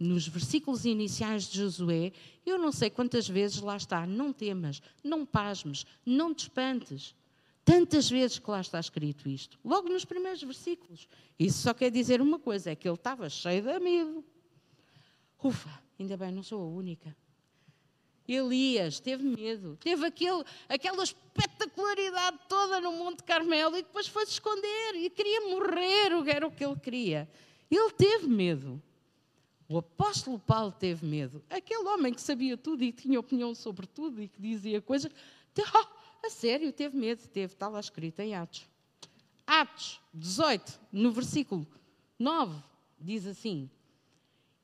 Nos 0.00 0.26
versículos 0.26 0.86
iniciais 0.86 1.44
de 1.44 1.58
Josué, 1.58 2.12
eu 2.46 2.58
não 2.58 2.72
sei 2.72 2.88
quantas 2.88 3.28
vezes 3.28 3.60
lá 3.60 3.76
está, 3.76 4.06
não 4.06 4.32
temas, 4.32 4.80
não 5.04 5.26
pasmes, 5.26 5.84
não 6.06 6.34
te 6.34 6.44
espantes. 6.44 7.14
Tantas 7.62 8.08
vezes 8.08 8.38
que 8.38 8.50
lá 8.50 8.62
está 8.62 8.80
escrito 8.80 9.28
isto, 9.28 9.58
logo 9.62 9.90
nos 9.90 10.06
primeiros 10.06 10.42
versículos. 10.42 11.06
Isso 11.38 11.58
só 11.58 11.74
quer 11.74 11.90
dizer 11.90 12.22
uma 12.22 12.38
coisa: 12.38 12.70
é 12.70 12.74
que 12.74 12.88
ele 12.88 12.94
estava 12.94 13.28
cheio 13.28 13.62
de 13.62 13.78
medo. 13.78 14.24
Ufa, 15.44 15.70
ainda 15.98 16.16
bem, 16.16 16.32
não 16.32 16.42
sou 16.42 16.62
a 16.62 16.66
única. 16.66 17.14
Elias 18.26 19.00
teve 19.00 19.24
medo, 19.24 19.76
teve 19.76 20.06
aquele, 20.06 20.44
aquela 20.68 21.02
espetacularidade 21.02 22.38
toda 22.48 22.80
no 22.80 22.92
Monte 22.92 23.24
Carmelo 23.24 23.76
e 23.76 23.82
depois 23.82 24.06
foi 24.06 24.24
se 24.24 24.32
esconder 24.32 24.94
e 24.94 25.10
queria 25.10 25.40
morrer, 25.48 26.12
era 26.28 26.46
o 26.46 26.50
que 26.50 26.64
ele 26.64 26.78
queria. 26.78 27.28
Ele 27.70 27.90
teve 27.90 28.28
medo. 28.28 28.80
O 29.70 29.78
apóstolo 29.78 30.36
Paulo 30.36 30.72
teve 30.72 31.06
medo. 31.06 31.44
Aquele 31.48 31.84
homem 31.84 32.12
que 32.12 32.20
sabia 32.20 32.56
tudo 32.56 32.82
e 32.82 32.90
que 32.90 33.02
tinha 33.02 33.20
opinião 33.20 33.54
sobre 33.54 33.86
tudo 33.86 34.20
e 34.20 34.26
que 34.26 34.42
dizia 34.42 34.80
coisas. 34.80 35.12
Oh, 35.56 35.86
a 36.26 36.28
sério, 36.28 36.72
teve 36.72 36.96
medo. 36.96 37.24
Teve, 37.28 37.52
está 37.52 37.68
lá 37.68 37.78
escrito 37.78 38.18
em 38.18 38.34
Atos. 38.34 38.66
Atos 39.46 40.00
18, 40.12 40.80
no 40.90 41.12
versículo 41.12 41.64
9, 42.18 42.60
diz 42.98 43.24
assim: 43.28 43.70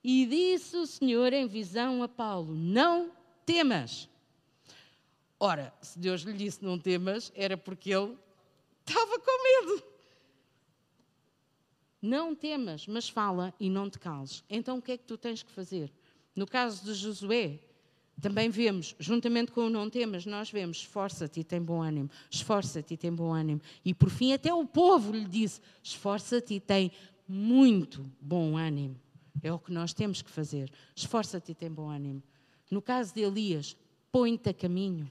E 0.03 0.27
disse 0.27 0.77
o 0.77 0.85
Senhor 0.85 1.33
em 1.33 1.47
visão 1.47 2.03
a 2.03 2.09
Paulo: 2.09 2.53
Não 2.53 3.13
temas. 3.45 4.09
Ora, 5.39 5.73
se 5.81 6.01
Deus 6.01 6.23
lhe 6.23 6.33
disse 6.33 6.65
não 6.65 6.81
temas, 6.81 7.31
era 7.37 7.57
porque 7.57 7.95
ele 7.95 8.19
estava 8.85 9.21
com. 9.21 9.36
Não 12.01 12.35
temas, 12.35 12.87
mas 12.87 13.09
fala 13.09 13.55
e 13.59 13.71
não 13.71 13.89
te 13.89 13.99
cales. 13.99 14.45
Então 14.49 14.79
o 14.79 14.83
que 14.83 14.93
é 14.93 14.97
que 14.99 15.05
tu 15.05 15.17
tens 15.17 15.43
que 15.43 15.51
fazer? 15.51 15.93
No 16.35 16.47
caso 16.47 16.85
de 16.85 16.95
Josué, 16.95 17.59
também 18.21 18.49
vemos, 18.49 18.95
juntamente 18.99 19.53
com 19.53 19.67
o 19.67 19.71
não 19.71 19.91
temas, 19.91 20.25
nós 20.25 20.51
vemos 20.51 20.79
esforça-te 20.79 21.41
e 21.41 21.45
tem 21.45 21.61
bom 21.61 21.83
ânimo, 21.83 22.11
esforça-te 22.31 22.95
e 22.95 22.97
tem 22.97 23.13
bom 23.13 23.33
ânimo. 23.33 23.61
E 23.85 23.93
por 23.93 24.11
fim, 24.11 24.33
até 24.33 24.53
o 24.53 24.65
povo 24.65 25.13
lhe 25.13 25.27
disse: 25.27 25.61
esforça-te 25.83 26.55
e 26.55 26.61
tem 26.61 26.91
muito 27.29 28.11
bom 28.21 28.57
ânimo. 28.57 28.99
É 29.43 29.53
o 29.53 29.59
que 29.59 29.71
nós 29.71 29.93
temos 29.93 30.23
que 30.23 30.31
fazer. 30.31 30.71
Esforça-te 30.95 31.53
e 31.53 31.55
tem 31.55 31.71
bom 31.71 31.89
ânimo. 31.91 32.23
No 32.71 32.81
caso 32.81 33.15
de 33.15 33.21
Elias, 33.21 33.77
põe-te 34.11 34.49
a 34.49 34.55
caminho. 34.55 35.11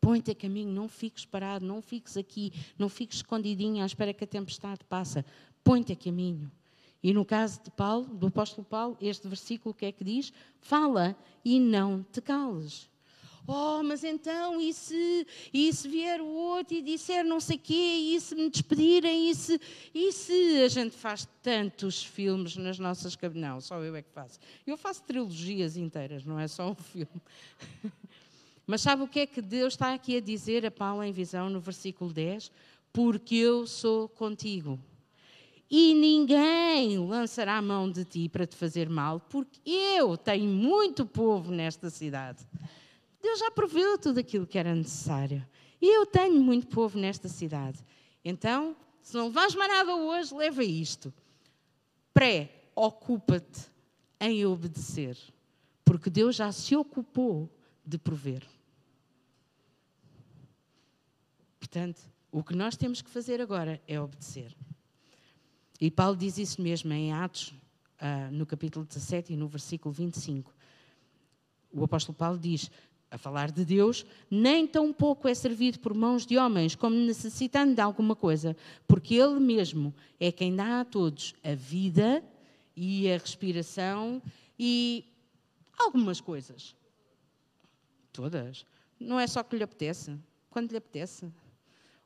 Põe-te 0.00 0.32
a 0.32 0.34
caminho, 0.34 0.72
não 0.72 0.88
fiques 0.88 1.24
parado, 1.24 1.64
não 1.64 1.80
fiques 1.80 2.16
aqui, 2.16 2.52
não 2.76 2.88
fiques 2.88 3.18
escondidinho 3.18 3.82
à 3.82 3.86
espera 3.86 4.12
que 4.12 4.24
a 4.24 4.26
tempestade 4.26 4.80
passe. 4.88 5.24
Põe-te 5.64 5.92
a 5.92 5.96
caminho. 5.96 6.50
E 7.02 7.12
no 7.12 7.24
caso 7.24 7.60
de 7.62 7.70
Paulo, 7.70 8.06
do 8.06 8.28
apóstolo 8.28 8.64
Paulo, 8.64 8.96
este 9.00 9.26
versículo 9.26 9.74
que 9.74 9.86
é 9.86 9.92
que 9.92 10.04
diz? 10.04 10.32
Fala 10.60 11.16
e 11.44 11.58
não 11.58 12.04
te 12.12 12.20
cales. 12.20 12.88
Oh, 13.46 13.82
mas 13.82 14.04
então, 14.04 14.60
e 14.60 14.72
se, 14.72 15.26
e 15.52 15.72
se 15.72 15.88
vier 15.88 16.20
o 16.20 16.26
outro 16.26 16.76
e 16.76 16.82
disser 16.82 17.24
não 17.24 17.40
sei 17.40 17.58
quê, 17.58 17.74
e 18.14 18.20
se 18.20 18.36
me 18.36 18.48
despedirem, 18.48 19.28
e 19.28 19.34
se, 19.34 19.60
e 19.92 20.12
se 20.12 20.62
a 20.62 20.68
gente 20.68 20.96
faz 20.96 21.26
tantos 21.42 22.04
filmes 22.04 22.56
nas 22.56 22.78
nossas 22.78 23.16
cabeças? 23.16 23.42
Não, 23.42 23.60
só 23.60 23.82
eu 23.82 23.96
é 23.96 24.02
que 24.02 24.10
faço. 24.10 24.38
Eu 24.64 24.76
faço 24.76 25.02
trilogias 25.02 25.76
inteiras, 25.76 26.24
não 26.24 26.38
é 26.38 26.46
só 26.46 26.70
um 26.70 26.74
filme. 26.76 27.20
Mas 28.64 28.80
sabe 28.80 29.02
o 29.02 29.08
que 29.08 29.20
é 29.20 29.26
que 29.26 29.42
Deus 29.42 29.74
está 29.74 29.92
aqui 29.92 30.16
a 30.16 30.20
dizer 30.20 30.64
a 30.64 30.70
Paulo 30.70 31.02
em 31.02 31.10
visão 31.10 31.50
no 31.50 31.60
versículo 31.60 32.12
10? 32.12 32.48
Porque 32.92 33.34
eu 33.34 33.66
sou 33.66 34.08
contigo. 34.08 34.78
E 35.74 35.94
ninguém 35.94 36.98
lançará 36.98 37.56
a 37.56 37.62
mão 37.62 37.90
de 37.90 38.04
ti 38.04 38.28
para 38.28 38.46
te 38.46 38.54
fazer 38.54 38.90
mal, 38.90 39.18
porque 39.18 39.58
eu 39.66 40.18
tenho 40.18 40.46
muito 40.46 41.06
povo 41.06 41.50
nesta 41.50 41.88
cidade. 41.88 42.46
Deus 43.22 43.38
já 43.38 43.50
proveu 43.50 43.96
tudo 43.96 44.20
aquilo 44.20 44.46
que 44.46 44.58
era 44.58 44.74
necessário. 44.74 45.42
E 45.80 45.96
eu 45.96 46.04
tenho 46.04 46.38
muito 46.42 46.66
povo 46.66 46.98
nesta 46.98 47.26
cidade. 47.26 47.78
Então, 48.22 48.76
se 49.00 49.14
não 49.14 49.30
vais 49.30 49.54
mais 49.54 49.72
nada 49.72 49.96
hoje, 49.96 50.34
leva 50.34 50.62
isto. 50.62 51.10
Pré-ocupa-te 52.12 53.62
em 54.20 54.44
obedecer. 54.44 55.16
Porque 55.86 56.10
Deus 56.10 56.36
já 56.36 56.52
se 56.52 56.76
ocupou 56.76 57.48
de 57.82 57.96
prover. 57.96 58.46
Portanto, 61.58 62.02
o 62.30 62.44
que 62.44 62.54
nós 62.54 62.76
temos 62.76 63.00
que 63.00 63.08
fazer 63.08 63.40
agora 63.40 63.80
é 63.88 63.98
obedecer. 63.98 64.54
E 65.82 65.90
Paulo 65.90 66.16
diz 66.16 66.38
isso 66.38 66.62
mesmo 66.62 66.92
em 66.92 67.12
Atos, 67.12 67.48
uh, 67.48 68.30
no 68.30 68.46
capítulo 68.46 68.84
17 68.86 69.32
e 69.32 69.36
no 69.36 69.48
versículo 69.48 69.92
25. 69.92 70.54
O 71.72 71.82
apóstolo 71.82 72.16
Paulo 72.16 72.38
diz: 72.38 72.70
a 73.10 73.18
falar 73.18 73.50
de 73.50 73.64
Deus, 73.64 74.06
nem 74.30 74.64
tão 74.64 74.92
pouco 74.92 75.26
é 75.26 75.34
servido 75.34 75.80
por 75.80 75.92
mãos 75.92 76.24
de 76.24 76.38
homens, 76.38 76.76
como 76.76 76.94
necessitando 76.94 77.74
de 77.74 77.80
alguma 77.80 78.14
coisa, 78.14 78.56
porque 78.86 79.16
Ele 79.16 79.40
mesmo 79.40 79.92
é 80.20 80.30
quem 80.30 80.54
dá 80.54 80.82
a 80.82 80.84
todos 80.84 81.34
a 81.42 81.52
vida 81.52 82.22
e 82.76 83.10
a 83.10 83.18
respiração 83.18 84.22
e 84.56 85.04
algumas 85.76 86.20
coisas. 86.20 86.76
Todas. 88.12 88.64
Não 89.00 89.18
é 89.18 89.26
só 89.26 89.42
que 89.42 89.56
lhe 89.56 89.64
apetece, 89.64 90.16
quando 90.48 90.70
lhe 90.70 90.76
apetece. 90.76 91.28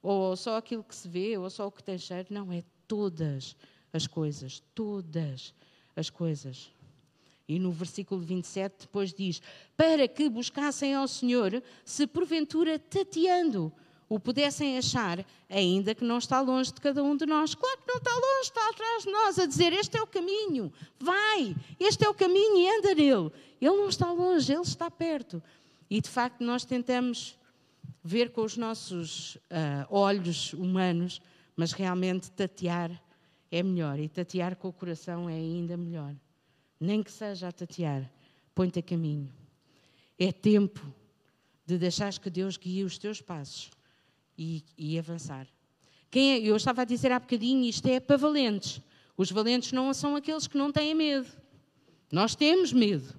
Ou 0.03 0.35
só 0.35 0.57
aquilo 0.57 0.83
que 0.83 0.95
se 0.95 1.07
vê, 1.07 1.37
ou 1.37 1.51
só 1.51 1.67
o 1.67 1.71
que 1.71 1.85
tem 1.85 1.99
cheiro. 1.99 2.29
Não, 2.31 2.51
é 2.51 2.65
todas 2.87 3.57
as 3.93 4.07
coisas. 4.07 4.63
Todas 4.75 5.55
as 5.95 6.11
coisas. 6.11 6.71
E 7.49 7.59
no 7.59 7.71
versículo 7.71 8.21
27 8.21 8.83
depois 8.83 9.13
diz: 9.13 9.41
Para 9.77 10.09
que 10.09 10.29
buscassem 10.29 10.95
ao 10.95 11.07
Senhor, 11.07 11.63
se 11.85 12.07
porventura 12.07 12.79
tateando 12.79 13.73
o 14.09 14.21
pudessem 14.21 14.79
achar, 14.79 15.25
ainda 15.49 15.95
que 15.95 16.05
não 16.05 16.19
está 16.19 16.41
longe 16.41 16.73
de 16.73 16.81
cada 16.81 17.03
um 17.03 17.17
de 17.17 17.27
nós. 17.27 17.55
Claro 17.55 17.79
que 17.79 17.89
não 17.89 17.99
está 17.99 18.13
longe, 18.13 18.43
está 18.43 18.69
atrás 18.69 19.03
de 19.03 19.11
nós, 19.11 19.39
a 19.39 19.47
dizer: 19.47 19.73
Este 19.73 19.97
é 19.97 20.03
o 20.03 20.07
caminho, 20.07 20.73
vai, 20.99 21.57
este 21.79 22.05
é 22.05 22.09
o 22.09 22.15
caminho 22.15 22.59
e 22.59 22.79
anda 22.79 22.95
nele. 22.95 23.31
Ele 23.61 23.77
não 23.77 23.89
está 23.89 24.11
longe, 24.13 24.53
ele 24.53 24.63
está 24.63 24.91
perto. 24.91 25.43
E 25.89 26.01
de 26.01 26.09
facto, 26.09 26.43
nós 26.43 26.65
tentamos 26.65 27.39
ver 28.03 28.31
com 28.31 28.43
os 28.43 28.57
nossos 28.57 29.37
uh, 29.37 29.87
olhos 29.89 30.53
humanos, 30.53 31.21
mas 31.57 31.73
realmente 31.73 32.31
tatear 32.31 32.91
é 33.51 33.63
melhor 33.63 33.99
e 33.99 34.09
tatear 34.09 34.55
com 34.57 34.69
o 34.69 34.73
coração 34.73 35.29
é 35.29 35.35
ainda 35.35 35.77
melhor 35.77 36.15
nem 36.81 37.03
que 37.03 37.11
seja 37.11 37.49
a 37.49 37.53
tatear, 37.53 38.11
põe-te 38.55 38.79
a 38.79 38.83
caminho. 38.83 39.33
É 40.19 40.33
tempo 40.33 40.81
de 41.65 41.79
deixares 41.79 42.19
que 42.19 42.31
Deus 42.31 42.57
guie 42.57 42.85
os 42.85 42.99
teus 42.99 43.21
passos 43.21 43.71
e, 44.37 44.65
e 44.77 44.99
avançar. 44.99 45.47
Quem 46.11 46.33
é, 46.33 46.39
eu 46.39 46.57
estava 46.57 46.83
a 46.83 46.85
dizer 46.85 47.13
há 47.13 47.19
bocadinho, 47.19 47.65
isto 47.65 47.87
é 47.87 47.99
para 47.99 48.17
valentes. 48.17 48.81
Os 49.17 49.31
valentes 49.31 49.73
não 49.73 49.93
são 49.93 50.15
aqueles 50.17 50.47
que 50.47 50.57
não 50.57 50.71
têm 50.71 50.95
medo. 50.95 51.29
Nós 52.13 52.35
temos 52.35 52.73
medo. 52.73 53.15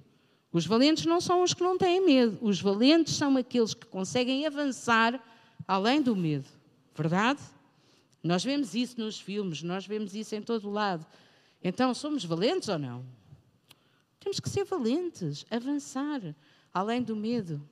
Os 0.50 0.64
valentes 0.64 1.04
não 1.04 1.20
são 1.20 1.42
os 1.42 1.52
que 1.52 1.62
não 1.62 1.76
têm 1.76 2.04
medo. 2.04 2.38
Os 2.40 2.60
valentes 2.60 3.14
são 3.14 3.36
aqueles 3.36 3.74
que 3.74 3.86
conseguem 3.86 4.46
avançar 4.46 5.22
além 5.66 6.00
do 6.00 6.16
medo. 6.16 6.46
Verdade? 6.94 7.40
Nós 8.22 8.44
vemos 8.44 8.74
isso 8.74 9.00
nos 9.00 9.20
filmes, 9.20 9.62
nós 9.62 9.86
vemos 9.86 10.14
isso 10.14 10.34
em 10.34 10.42
todo 10.42 10.68
o 10.68 10.72
lado. 10.72 11.06
Então, 11.62 11.92
somos 11.94 12.24
valentes 12.24 12.68
ou 12.68 12.78
não? 12.78 13.04
Temos 14.20 14.40
que 14.40 14.48
ser 14.48 14.64
valentes, 14.64 15.46
avançar, 15.50 16.34
além 16.72 17.02
do 17.02 17.14
medo. 17.14 17.62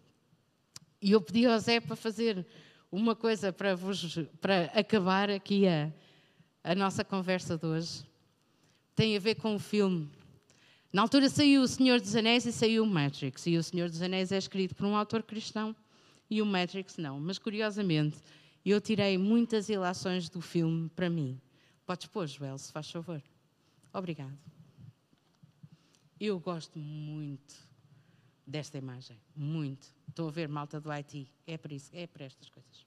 E 1.03 1.13
eu 1.13 1.21
pedi 1.21 1.47
ao 1.47 1.59
Zé 1.59 1.81
para 1.81 1.97
fazer 1.97 2.47
uma 2.91 3.15
coisa 3.15 3.53
para, 3.53 3.75
vos, 3.75 4.19
para 4.41 4.65
acabar 4.67 5.31
aqui 5.31 5.67
a, 5.67 5.93
a 6.63 6.75
nossa 6.75 7.05
conversa 7.05 7.59
de 7.59 7.67
hoje. 7.67 8.05
Tem 8.95 9.17
a 9.17 9.21
ver 9.21 9.35
com 9.35 9.55
o 9.55 9.59
filme. 9.59 10.09
Na 10.93 11.03
altura 11.03 11.29
saiu 11.29 11.63
O 11.63 11.69
Senhor 11.69 12.01
dos 12.01 12.17
Anéis 12.17 12.47
e 12.47 12.53
saiu 12.53 12.85
o 12.85 12.87
Matrix. 12.87 13.47
E 13.47 13.57
O 13.57 13.63
Senhor 13.63 13.89
dos 13.91 14.01
Anéis 14.01 14.33
é 14.33 14.39
escrito 14.39 14.75
por 14.75 14.87
um 14.87 14.97
autor 14.97 15.23
cristão 15.23 15.77
e 16.31 16.41
o 16.41 16.47
Matrix 16.47 16.97
não. 16.97 17.21
Mas 17.21 17.39
curiosamente, 17.39 18.17
eu 18.71 18.81
tirei 18.81 19.17
muitas 19.17 19.69
ilações 19.69 20.29
do 20.29 20.41
filme 20.41 20.89
para 20.91 21.09
mim. 21.09 21.41
Podes 21.87 22.07
pôr, 22.07 22.27
Joel, 22.27 22.59
se 22.59 22.73
faz 22.73 22.91
favor. 22.91 23.23
Obrigado. 23.93 24.37
Eu 26.19 26.41
gosto 26.41 26.79
muito 26.79 27.55
desta 28.47 28.77
imagem, 28.77 29.21
muito. 29.37 29.95
Estou 30.09 30.29
a 30.29 30.31
ver 30.31 30.49
malta 30.49 30.81
do 30.81 30.91
Haiti, 30.91 31.31
é 31.47 31.57
para 31.57 31.75
isso, 31.75 31.91
é 31.93 32.07
para 32.07 32.25
estas 32.25 32.49
coisas. 32.49 32.87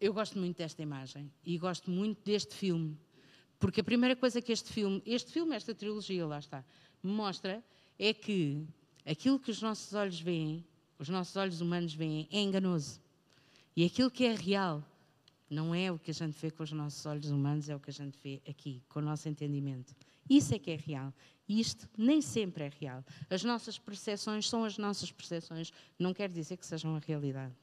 Eu 0.00 0.12
gosto 0.12 0.38
muito 0.38 0.58
desta 0.58 0.82
imagem 0.82 1.30
e 1.44 1.58
gosto 1.58 1.90
muito 1.90 2.22
deste 2.24 2.54
filme, 2.54 2.98
porque 3.58 3.80
a 3.80 3.84
primeira 3.84 4.14
coisa 4.14 4.40
que 4.40 4.52
este 4.52 4.70
filme, 4.70 5.02
este 5.04 5.32
filme, 5.32 5.54
esta 5.56 5.74
trilogia, 5.74 6.26
lá 6.26 6.38
está, 6.38 6.64
mostra 7.02 7.64
é 7.98 8.12
que 8.12 8.66
aquilo 9.04 9.38
que 9.38 9.50
os 9.50 9.60
nossos 9.62 9.92
olhos 9.94 10.20
veem, 10.20 10.64
os 10.98 11.08
nossos 11.08 11.34
olhos 11.36 11.60
humanos 11.60 11.94
veem, 11.94 12.28
é 12.30 12.40
enganoso. 12.40 13.00
E 13.76 13.84
aquilo 13.84 14.10
que 14.10 14.24
é 14.24 14.34
real 14.34 14.82
não 15.48 15.74
é 15.74 15.92
o 15.92 15.98
que 15.98 16.10
a 16.10 16.14
gente 16.14 16.36
vê 16.40 16.50
com 16.50 16.62
os 16.62 16.72
nossos 16.72 17.04
olhos 17.06 17.30
humanos, 17.30 17.68
é 17.68 17.76
o 17.76 17.80
que 17.80 17.90
a 17.90 17.92
gente 17.92 18.18
vê 18.22 18.42
aqui, 18.48 18.82
com 18.88 18.98
o 18.98 19.02
nosso 19.02 19.28
entendimento. 19.28 19.94
Isso 20.28 20.54
é 20.54 20.58
que 20.58 20.70
é 20.70 20.76
real. 20.76 21.12
E 21.48 21.60
isto 21.60 21.88
nem 21.96 22.20
sempre 22.20 22.64
é 22.64 22.70
real. 22.80 23.04
As 23.30 23.44
nossas 23.44 23.78
percepções 23.78 24.48
são 24.48 24.64
as 24.64 24.76
nossas 24.76 25.12
percepções, 25.12 25.72
não 25.98 26.12
quer 26.12 26.28
dizer 26.28 26.56
que 26.56 26.66
sejam 26.66 26.96
a 26.96 26.98
realidade. 26.98 27.54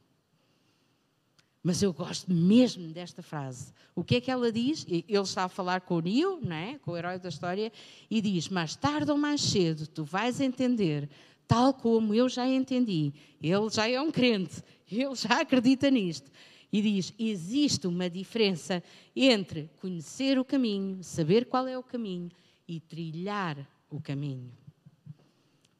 Mas 1.62 1.82
eu 1.82 1.92
gosto 1.92 2.30
mesmo 2.30 2.88
desta 2.92 3.22
frase. 3.22 3.72
O 3.94 4.04
que 4.04 4.16
é 4.16 4.20
que 4.20 4.30
ela 4.30 4.52
diz? 4.52 4.86
Ele 4.86 5.04
está 5.08 5.44
a 5.44 5.48
falar 5.48 5.80
com 5.80 5.96
o 5.96 6.00
Neo, 6.00 6.38
não 6.42 6.54
é? 6.54 6.78
com 6.78 6.90
o 6.90 6.96
herói 6.96 7.18
da 7.18 7.30
história, 7.30 7.72
e 8.10 8.20
diz: 8.20 8.48
Mais 8.50 8.76
tarde 8.76 9.10
ou 9.10 9.16
mais 9.16 9.40
cedo 9.40 9.86
tu 9.86 10.04
vais 10.04 10.40
entender, 10.42 11.08
tal 11.48 11.72
como 11.72 12.14
eu 12.14 12.28
já 12.28 12.46
entendi. 12.46 13.14
Ele 13.42 13.70
já 13.70 13.88
é 13.88 13.98
um 13.98 14.10
crente, 14.10 14.62
ele 14.90 15.14
já 15.14 15.40
acredita 15.40 15.90
nisto. 15.90 16.30
E 16.72 16.82
diz: 16.82 17.14
Existe 17.18 17.86
uma 17.86 18.10
diferença 18.10 18.82
entre 19.14 19.70
conhecer 19.80 20.38
o 20.38 20.44
caminho, 20.44 21.02
saber 21.02 21.46
qual 21.46 21.68
é 21.68 21.78
o 21.78 21.82
caminho 21.82 22.30
e 22.66 22.80
trilhar 22.80 23.68
o 23.88 24.00
caminho. 24.00 24.50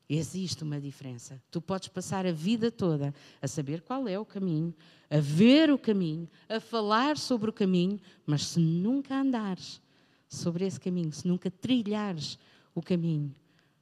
Existe 0.09 0.62
uma 0.62 0.81
diferença. 0.81 1.43
Tu 1.51 1.61
podes 1.61 1.88
passar 1.88 2.27
a 2.27 2.33
vida 2.33 2.71
toda 2.71 3.14
a 3.40 3.49
saber 3.49 3.81
qual 3.83 4.07
é 4.07 4.19
o 4.19 4.25
caminho, 4.25 4.75
a 5.11 5.19
ver 5.19 5.71
o 5.71 5.79
caminho, 5.79 6.29
a 6.49 6.61
falar 6.61 7.17
sobre 7.17 7.51
o 7.51 7.53
caminho, 7.53 7.99
mas 8.27 8.47
se 8.47 8.61
nunca 8.61 9.17
andares 9.17 9.81
sobre 10.29 10.67
esse 10.67 10.79
caminho, 10.79 11.12
se 11.12 11.27
nunca 11.27 11.51
trilhares 11.51 12.38
o 12.75 12.83
caminho, 12.83 13.35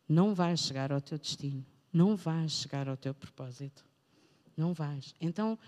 não 0.08 0.34
vais 0.34 0.60
chegar 0.60 0.92
ao 0.92 1.00
teu 1.00 1.18
destino, 1.18 1.64
não 1.92 2.14
vais 2.14 2.52
chegar 2.52 2.88
ao 2.88 2.96
teu 2.96 3.12
propósito. 3.12 3.84
Não 4.56 4.72
vais. 4.72 5.14
Então, 5.20 5.58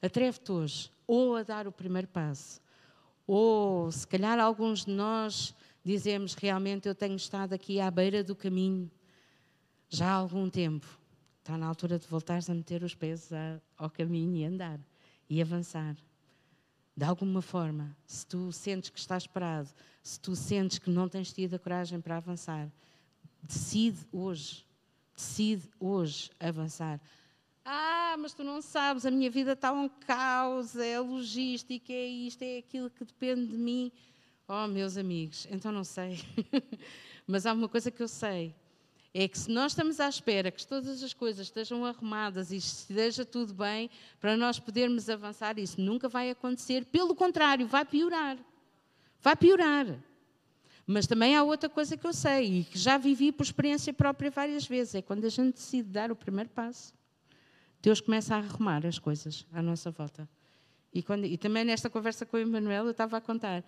atreve-te 0.00 0.50
hoje 0.52 0.90
ou 1.06 1.36
a 1.36 1.42
dar 1.42 1.66
o 1.66 1.72
primeiro 1.72 2.08
passo, 2.08 2.60
ou 3.26 3.90
se 3.92 4.06
calhar 4.06 4.38
alguns 4.38 4.84
de 4.84 4.90
nós 4.90 5.54
dizemos 5.84 6.34
realmente 6.34 6.88
eu 6.88 6.94
tenho 6.94 7.16
estado 7.16 7.52
aqui 7.52 7.80
à 7.80 7.90
beira 7.90 8.22
do 8.22 8.34
caminho 8.34 8.90
já 9.88 10.08
há 10.08 10.14
algum 10.14 10.48
tempo. 10.48 10.86
Está 11.40 11.58
na 11.58 11.66
altura 11.66 11.98
de 11.98 12.06
voltares 12.06 12.48
a 12.48 12.54
meter 12.54 12.82
os 12.82 12.94
pés 12.94 13.30
ao 13.76 13.90
caminho 13.90 14.36
e 14.36 14.44
andar 14.44 14.80
e 15.28 15.42
avançar. 15.42 15.96
De 16.96 17.04
alguma 17.04 17.42
forma, 17.42 17.96
se 18.06 18.26
tu 18.26 18.52
sentes 18.52 18.90
que 18.90 18.98
estás 18.98 19.26
parado, 19.26 19.68
se 20.02 20.20
tu 20.20 20.36
sentes 20.36 20.78
que 20.78 20.90
não 20.90 21.08
tens 21.08 21.32
tido 21.32 21.54
a 21.54 21.58
coragem 21.58 22.00
para 22.00 22.18
avançar, 22.18 22.70
decide 23.42 23.98
hoje, 24.12 24.64
decide 25.16 25.68
hoje 25.80 26.30
avançar. 26.38 27.00
Ah, 27.64 28.16
mas 28.18 28.34
tu 28.34 28.42
não 28.42 28.60
sabes, 28.60 29.06
a 29.06 29.10
minha 29.10 29.30
vida 29.30 29.52
está 29.52 29.72
um 29.72 29.88
caos, 29.88 30.76
é 30.76 30.98
logística, 30.98 31.92
é 31.92 32.06
isto, 32.06 32.42
é 32.42 32.58
aquilo 32.58 32.90
que 32.90 33.04
depende 33.04 33.46
de 33.46 33.56
mim. 33.56 33.92
Oh, 34.48 34.66
meus 34.66 34.96
amigos, 34.96 35.46
então 35.50 35.70
não 35.70 35.84
sei. 35.84 36.20
mas 37.26 37.46
há 37.46 37.52
uma 37.52 37.68
coisa 37.68 37.90
que 37.90 38.02
eu 38.02 38.08
sei: 38.08 38.54
é 39.14 39.28
que 39.28 39.38
se 39.38 39.50
nós 39.50 39.72
estamos 39.72 40.00
à 40.00 40.08
espera 40.08 40.50
que 40.50 40.66
todas 40.66 41.02
as 41.02 41.14
coisas 41.14 41.46
estejam 41.46 41.84
arrumadas 41.84 42.50
e 42.50 42.56
esteja 42.56 43.24
tudo 43.24 43.54
bem, 43.54 43.88
para 44.18 44.36
nós 44.36 44.58
podermos 44.58 45.08
avançar, 45.08 45.58
isso 45.58 45.80
nunca 45.80 46.08
vai 46.08 46.30
acontecer. 46.30 46.84
Pelo 46.86 47.14
contrário, 47.14 47.66
vai 47.66 47.84
piorar. 47.84 48.36
Vai 49.20 49.36
piorar. 49.36 49.86
Mas 50.84 51.06
também 51.06 51.36
há 51.36 51.44
outra 51.44 51.68
coisa 51.68 51.96
que 51.96 52.06
eu 52.06 52.12
sei 52.12 52.60
e 52.60 52.64
que 52.64 52.76
já 52.76 52.98
vivi 52.98 53.30
por 53.30 53.44
experiência 53.44 53.92
própria 53.92 54.30
várias 54.30 54.66
vezes: 54.66 54.96
é 54.96 55.02
quando 55.02 55.24
a 55.24 55.28
gente 55.28 55.54
decide 55.54 55.88
dar 55.88 56.10
o 56.10 56.16
primeiro 56.16 56.50
passo, 56.50 56.92
Deus 57.82 58.00
começa 58.00 58.36
a 58.36 58.38
arrumar 58.38 58.86
as 58.86 58.98
coisas 58.98 59.44
à 59.52 59.60
nossa 59.60 59.90
volta. 59.90 60.28
E, 60.94 61.02
quando, 61.02 61.24
e 61.26 61.36
também 61.36 61.64
nesta 61.64 61.90
conversa 61.90 62.24
com 62.24 62.36
o 62.36 62.40
Emanuel, 62.40 62.84
eu 62.84 62.92
estava 62.92 63.16
a 63.16 63.20
contar. 63.20 63.64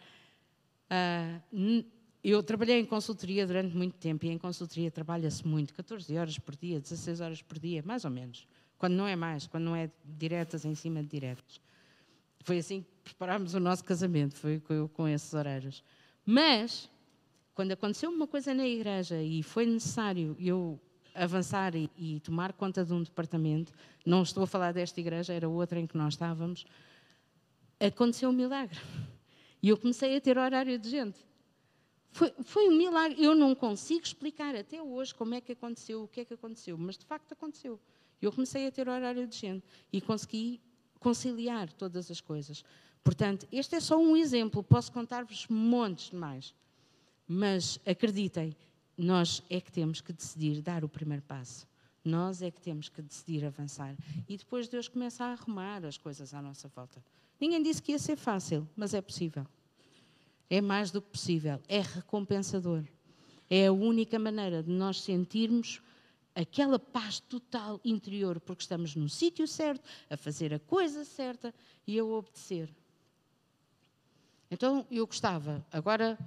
Uh, 0.90 1.84
eu 2.22 2.42
trabalhei 2.42 2.78
em 2.78 2.84
consultoria 2.86 3.46
durante 3.46 3.76
muito 3.76 3.96
tempo 3.96 4.24
e 4.24 4.30
em 4.30 4.38
consultoria 4.38 4.90
trabalha-se 4.90 5.46
muito, 5.46 5.74
14 5.74 6.16
horas 6.16 6.38
por 6.38 6.54
dia, 6.56 6.80
16 6.80 7.20
horas 7.20 7.42
por 7.42 7.58
dia, 7.58 7.82
mais 7.84 8.04
ou 8.04 8.10
menos. 8.10 8.46
Quando 8.78 8.94
não 8.94 9.06
é 9.06 9.16
mais, 9.16 9.46
quando 9.46 9.64
não 9.64 9.76
é 9.76 9.90
diretas 10.04 10.64
em 10.64 10.74
cima 10.74 11.02
de 11.02 11.08
diretas. 11.08 11.60
Foi 12.40 12.58
assim 12.58 12.82
que 12.82 12.88
preparámos 13.02 13.54
o 13.54 13.60
nosso 13.60 13.84
casamento, 13.84 14.36
foi 14.36 14.62
com 14.92 15.08
esses 15.08 15.34
horários. 15.34 15.82
Mas, 16.24 16.88
quando 17.54 17.72
aconteceu 17.72 18.10
uma 18.10 18.26
coisa 18.26 18.54
na 18.54 18.66
igreja 18.66 19.20
e 19.22 19.42
foi 19.42 19.66
necessário 19.66 20.36
eu 20.38 20.80
avançar 21.14 21.74
e, 21.74 21.90
e 21.96 22.20
tomar 22.20 22.52
conta 22.52 22.84
de 22.84 22.92
um 22.92 23.02
departamento, 23.02 23.72
não 24.04 24.22
estou 24.22 24.42
a 24.42 24.46
falar 24.46 24.72
desta 24.72 25.00
igreja, 25.00 25.32
era 25.32 25.48
outra 25.48 25.78
em 25.78 25.86
que 25.86 25.96
nós 25.96 26.14
estávamos, 26.14 26.66
aconteceu 27.78 28.30
um 28.30 28.32
milagre. 28.32 28.78
E 29.62 29.68
eu 29.68 29.78
comecei 29.78 30.16
a 30.16 30.20
ter 30.20 30.36
horário 30.36 30.78
de 30.78 30.90
gente. 30.90 31.18
Foi, 32.12 32.32
foi, 32.44 32.68
um 32.68 32.76
milagre. 32.76 33.22
Eu 33.22 33.34
não 33.34 33.54
consigo 33.54 34.04
explicar 34.04 34.54
até 34.54 34.80
hoje 34.82 35.14
como 35.14 35.34
é 35.34 35.40
que 35.40 35.52
aconteceu, 35.52 36.04
o 36.04 36.08
que 36.08 36.20
é 36.20 36.24
que 36.24 36.34
aconteceu, 36.34 36.76
mas 36.76 36.98
de 36.98 37.04
facto 37.04 37.32
aconteceu. 37.32 37.80
Eu 38.20 38.30
comecei 38.30 38.66
a 38.66 38.70
ter 38.70 38.88
horário 38.88 39.26
de 39.26 39.36
gente 39.36 39.64
e 39.92 40.00
consegui 40.00 40.60
conciliar 41.00 41.72
todas 41.72 42.10
as 42.10 42.20
coisas. 42.20 42.64
Portanto, 43.02 43.46
este 43.52 43.76
é 43.76 43.80
só 43.80 43.98
um 43.98 44.16
exemplo, 44.16 44.62
posso 44.62 44.92
contar-vos 44.92 45.46
montes 45.48 46.10
de 46.10 46.16
mais. 46.16 46.54
Mas 47.26 47.78
acreditem, 47.84 48.56
nós 48.96 49.42
é 49.50 49.60
que 49.60 49.72
temos 49.72 50.00
que 50.00 50.12
decidir 50.12 50.62
dar 50.62 50.84
o 50.84 50.88
primeiro 50.88 51.22
passo. 51.22 51.66
Nós 52.04 52.42
é 52.42 52.50
que 52.50 52.60
temos 52.60 52.88
que 52.88 53.00
decidir 53.00 53.44
avançar. 53.44 53.96
E 54.28 54.36
depois 54.36 54.68
Deus 54.68 54.88
começa 54.88 55.24
a 55.24 55.32
arrumar 55.32 55.84
as 55.84 55.96
coisas 55.96 56.34
à 56.34 56.42
nossa 56.42 56.68
volta. 56.68 57.02
Ninguém 57.40 57.62
disse 57.62 57.82
que 57.82 57.92
ia 57.92 57.98
ser 57.98 58.16
fácil, 58.16 58.68
mas 58.76 58.94
é 58.94 59.00
possível. 59.00 59.46
É 60.48 60.60
mais 60.60 60.90
do 60.90 61.00
que 61.00 61.10
possível, 61.10 61.60
é 61.68 61.80
recompensador. 61.80 62.84
É 63.48 63.66
a 63.66 63.72
única 63.72 64.18
maneira 64.18 64.62
de 64.62 64.70
nós 64.70 65.00
sentirmos 65.00 65.80
aquela 66.34 66.78
paz 66.78 67.20
total 67.20 67.80
interior, 67.84 68.40
porque 68.40 68.62
estamos 68.62 68.94
no 68.94 69.08
sítio 69.08 69.46
certo, 69.46 69.88
a 70.10 70.16
fazer 70.16 70.52
a 70.52 70.58
coisa 70.58 71.04
certa 71.04 71.54
e 71.86 71.98
a 71.98 72.04
obedecer. 72.04 72.68
Então 74.50 74.86
eu 74.90 75.06
gostava, 75.06 75.64
agora, 75.72 76.18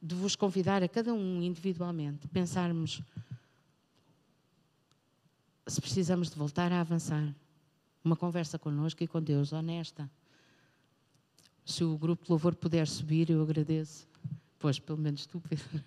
de 0.00 0.14
vos 0.14 0.36
convidar 0.36 0.82
a 0.82 0.88
cada 0.88 1.12
um 1.12 1.42
individualmente, 1.42 2.28
pensarmos 2.28 3.02
se 5.68 5.80
precisamos 5.80 6.30
de 6.30 6.36
voltar 6.36 6.72
a 6.72 6.80
avançar. 6.80 7.34
Uma 8.02 8.16
conversa 8.16 8.58
connosco 8.58 9.04
e 9.04 9.06
com 9.06 9.20
Deus, 9.20 9.52
honesta. 9.52 10.10
Se 11.64 11.84
o 11.84 11.98
grupo 11.98 12.24
de 12.24 12.30
louvor 12.30 12.54
puder 12.54 12.86
subir, 12.88 13.28
eu 13.28 13.42
agradeço. 13.42 14.08
Pois, 14.58 14.78
pelo 14.78 14.98
menos 14.98 15.26
tu, 15.26 15.40
Pedro. 15.40 15.84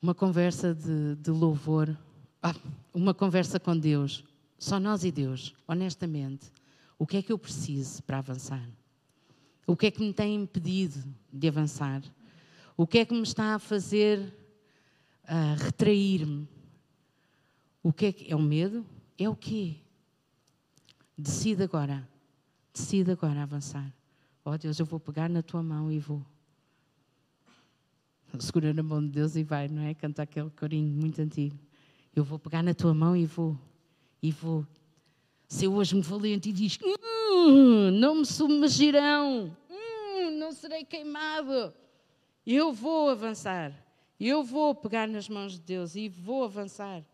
Uma 0.00 0.14
conversa 0.14 0.74
de, 0.74 1.16
de 1.16 1.30
louvor, 1.30 1.96
ah, 2.42 2.54
uma 2.92 3.14
conversa 3.14 3.58
com 3.60 3.76
Deus, 3.76 4.24
só 4.58 4.78
nós 4.78 5.04
e 5.04 5.10
Deus, 5.10 5.54
honestamente. 5.66 6.46
O 6.98 7.06
que 7.06 7.16
é 7.16 7.22
que 7.22 7.32
eu 7.32 7.38
preciso 7.38 8.02
para 8.02 8.18
avançar? 8.18 8.68
O 9.66 9.76
que 9.76 9.86
é 9.86 9.90
que 9.90 10.00
me 10.00 10.12
tem 10.12 10.34
impedido 10.34 11.02
de 11.32 11.48
avançar? 11.48 12.02
O 12.82 12.86
que 12.86 12.98
é 12.98 13.04
que 13.04 13.14
me 13.14 13.22
está 13.22 13.54
a 13.54 13.58
fazer 13.60 14.18
uh, 15.22 15.54
retrair-me? 15.62 16.48
O 17.80 17.92
que 17.92 18.06
é 18.06 18.12
que 18.12 18.32
é 18.32 18.34
o 18.34 18.42
medo? 18.42 18.84
É 19.16 19.28
o 19.28 19.36
quê? 19.36 19.76
Decide 21.16 21.62
agora. 21.62 22.08
Decide 22.74 23.12
agora 23.12 23.44
avançar. 23.44 23.94
Ó 24.44 24.50
oh, 24.50 24.58
Deus, 24.58 24.80
eu 24.80 24.84
vou 24.84 24.98
pegar 24.98 25.28
na 25.28 25.44
tua 25.44 25.62
mão 25.62 25.92
e 25.92 26.00
vou. 26.00 26.26
Segura 28.40 28.74
na 28.74 28.82
mão 28.82 29.00
de 29.00 29.10
Deus 29.10 29.36
e 29.36 29.44
vai, 29.44 29.68
não 29.68 29.82
é? 29.82 29.94
Canta 29.94 30.24
aquele 30.24 30.50
corinho 30.50 30.88
muito 30.88 31.22
antigo. 31.22 31.56
Eu 32.16 32.24
vou 32.24 32.36
pegar 32.36 32.64
na 32.64 32.74
tua 32.74 32.92
mão 32.92 33.16
e 33.16 33.26
vou. 33.26 33.56
E 34.20 34.32
vou. 34.32 34.66
Se 35.46 35.66
eu 35.66 35.74
hoje 35.74 35.94
me 35.94 36.02
valente 36.02 36.48
e 36.48 36.52
diz: 36.52 36.80
hum, 36.82 37.92
Não 37.92 38.16
me 38.16 38.26
submergirão, 38.26 39.56
hum, 39.70 40.36
não 40.36 40.50
serei 40.50 40.84
queimado. 40.84 41.72
Eu 42.46 42.72
vou 42.72 43.10
avançar. 43.10 43.72
Eu 44.18 44.42
vou 44.42 44.74
pegar 44.74 45.08
nas 45.08 45.28
mãos 45.28 45.52
de 45.52 45.60
Deus 45.60 45.94
e 45.96 46.08
vou 46.08 46.44
avançar 46.44 47.04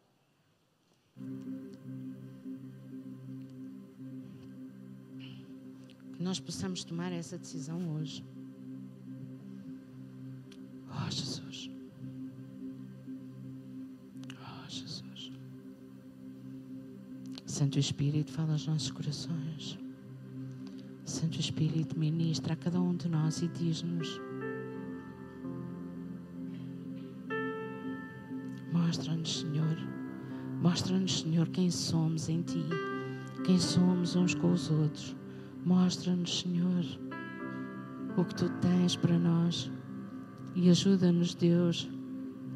que 6.19 6.25
nós 6.25 6.41
possamos 6.41 6.83
tomar 6.83 7.13
essa 7.13 7.39
decisão 7.39 7.95
hoje. 7.95 8.25
Oh, 10.91 11.11
Jesus. 11.11 11.71
Oh, 14.33 14.69
Jesus. 14.69 15.33
Santo 17.47 17.79
Espírito, 17.79 18.33
fala 18.33 18.53
aos 18.53 18.67
nossos 18.67 18.91
corações. 18.91 19.79
Santo 21.05 21.39
Espírito, 21.39 21.97
ministra 21.97 22.55
a 22.55 22.57
cada 22.57 22.81
um 22.81 22.97
de 22.97 23.09
nós 23.09 23.41
e 23.41 23.47
diz-nos: 23.47 24.21
Mostra-nos, 30.69 31.21
Senhor, 31.21 31.49
quem 31.49 31.71
somos 31.71 32.29
em 32.29 32.43
Ti, 32.43 32.63
quem 33.47 33.59
somos 33.59 34.15
uns 34.15 34.35
com 34.35 34.53
os 34.53 34.71
outros. 34.71 35.17
Mostra-nos, 35.65 36.41
Senhor, 36.41 36.85
o 38.19 38.23
que 38.23 38.35
tu 38.35 38.51
tens 38.61 38.95
para 38.95 39.19
nós 39.19 39.73
e 40.55 40.69
ajuda-nos, 40.69 41.35
Deus, 41.35 41.89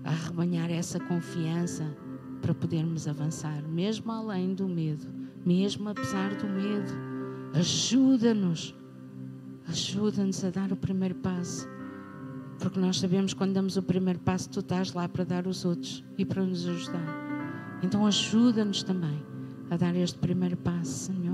a 0.05 0.11
arrebanhar 0.11 0.71
essa 0.71 1.01
confiança 1.01 1.97
para 2.43 2.53
podermos 2.53 3.09
avançar, 3.09 3.67
mesmo 3.67 4.13
além 4.13 4.55
do 4.55 4.69
medo, 4.69 5.07
mesmo 5.47 5.89
apesar 5.89 6.35
do 6.35 6.47
medo. 6.47 6.93
Ajuda-nos, 7.55 8.75
ajuda-nos 9.69 10.45
a 10.45 10.51
dar 10.51 10.71
o 10.71 10.77
primeiro 10.77 11.15
passo, 11.15 11.67
porque 12.59 12.79
nós 12.79 12.99
sabemos 12.99 13.33
que 13.33 13.39
quando 13.39 13.55
damos 13.55 13.79
o 13.79 13.83
primeiro 13.83 14.19
passo, 14.19 14.51
tu 14.51 14.61
estás 14.61 14.93
lá 14.93 15.09
para 15.09 15.25
dar 15.25 15.47
os 15.47 15.65
outros 15.65 16.05
e 16.19 16.27
para 16.27 16.45
nos 16.45 16.69
ajudar. 16.69 17.22
Então 17.83 18.07
ajuda-nos 18.07 18.83
também 18.83 19.21
a 19.71 19.77
dar 19.77 19.95
este 19.97 20.19
primeiro 20.19 20.57
passo, 20.57 21.13
Senhor. 21.13 21.32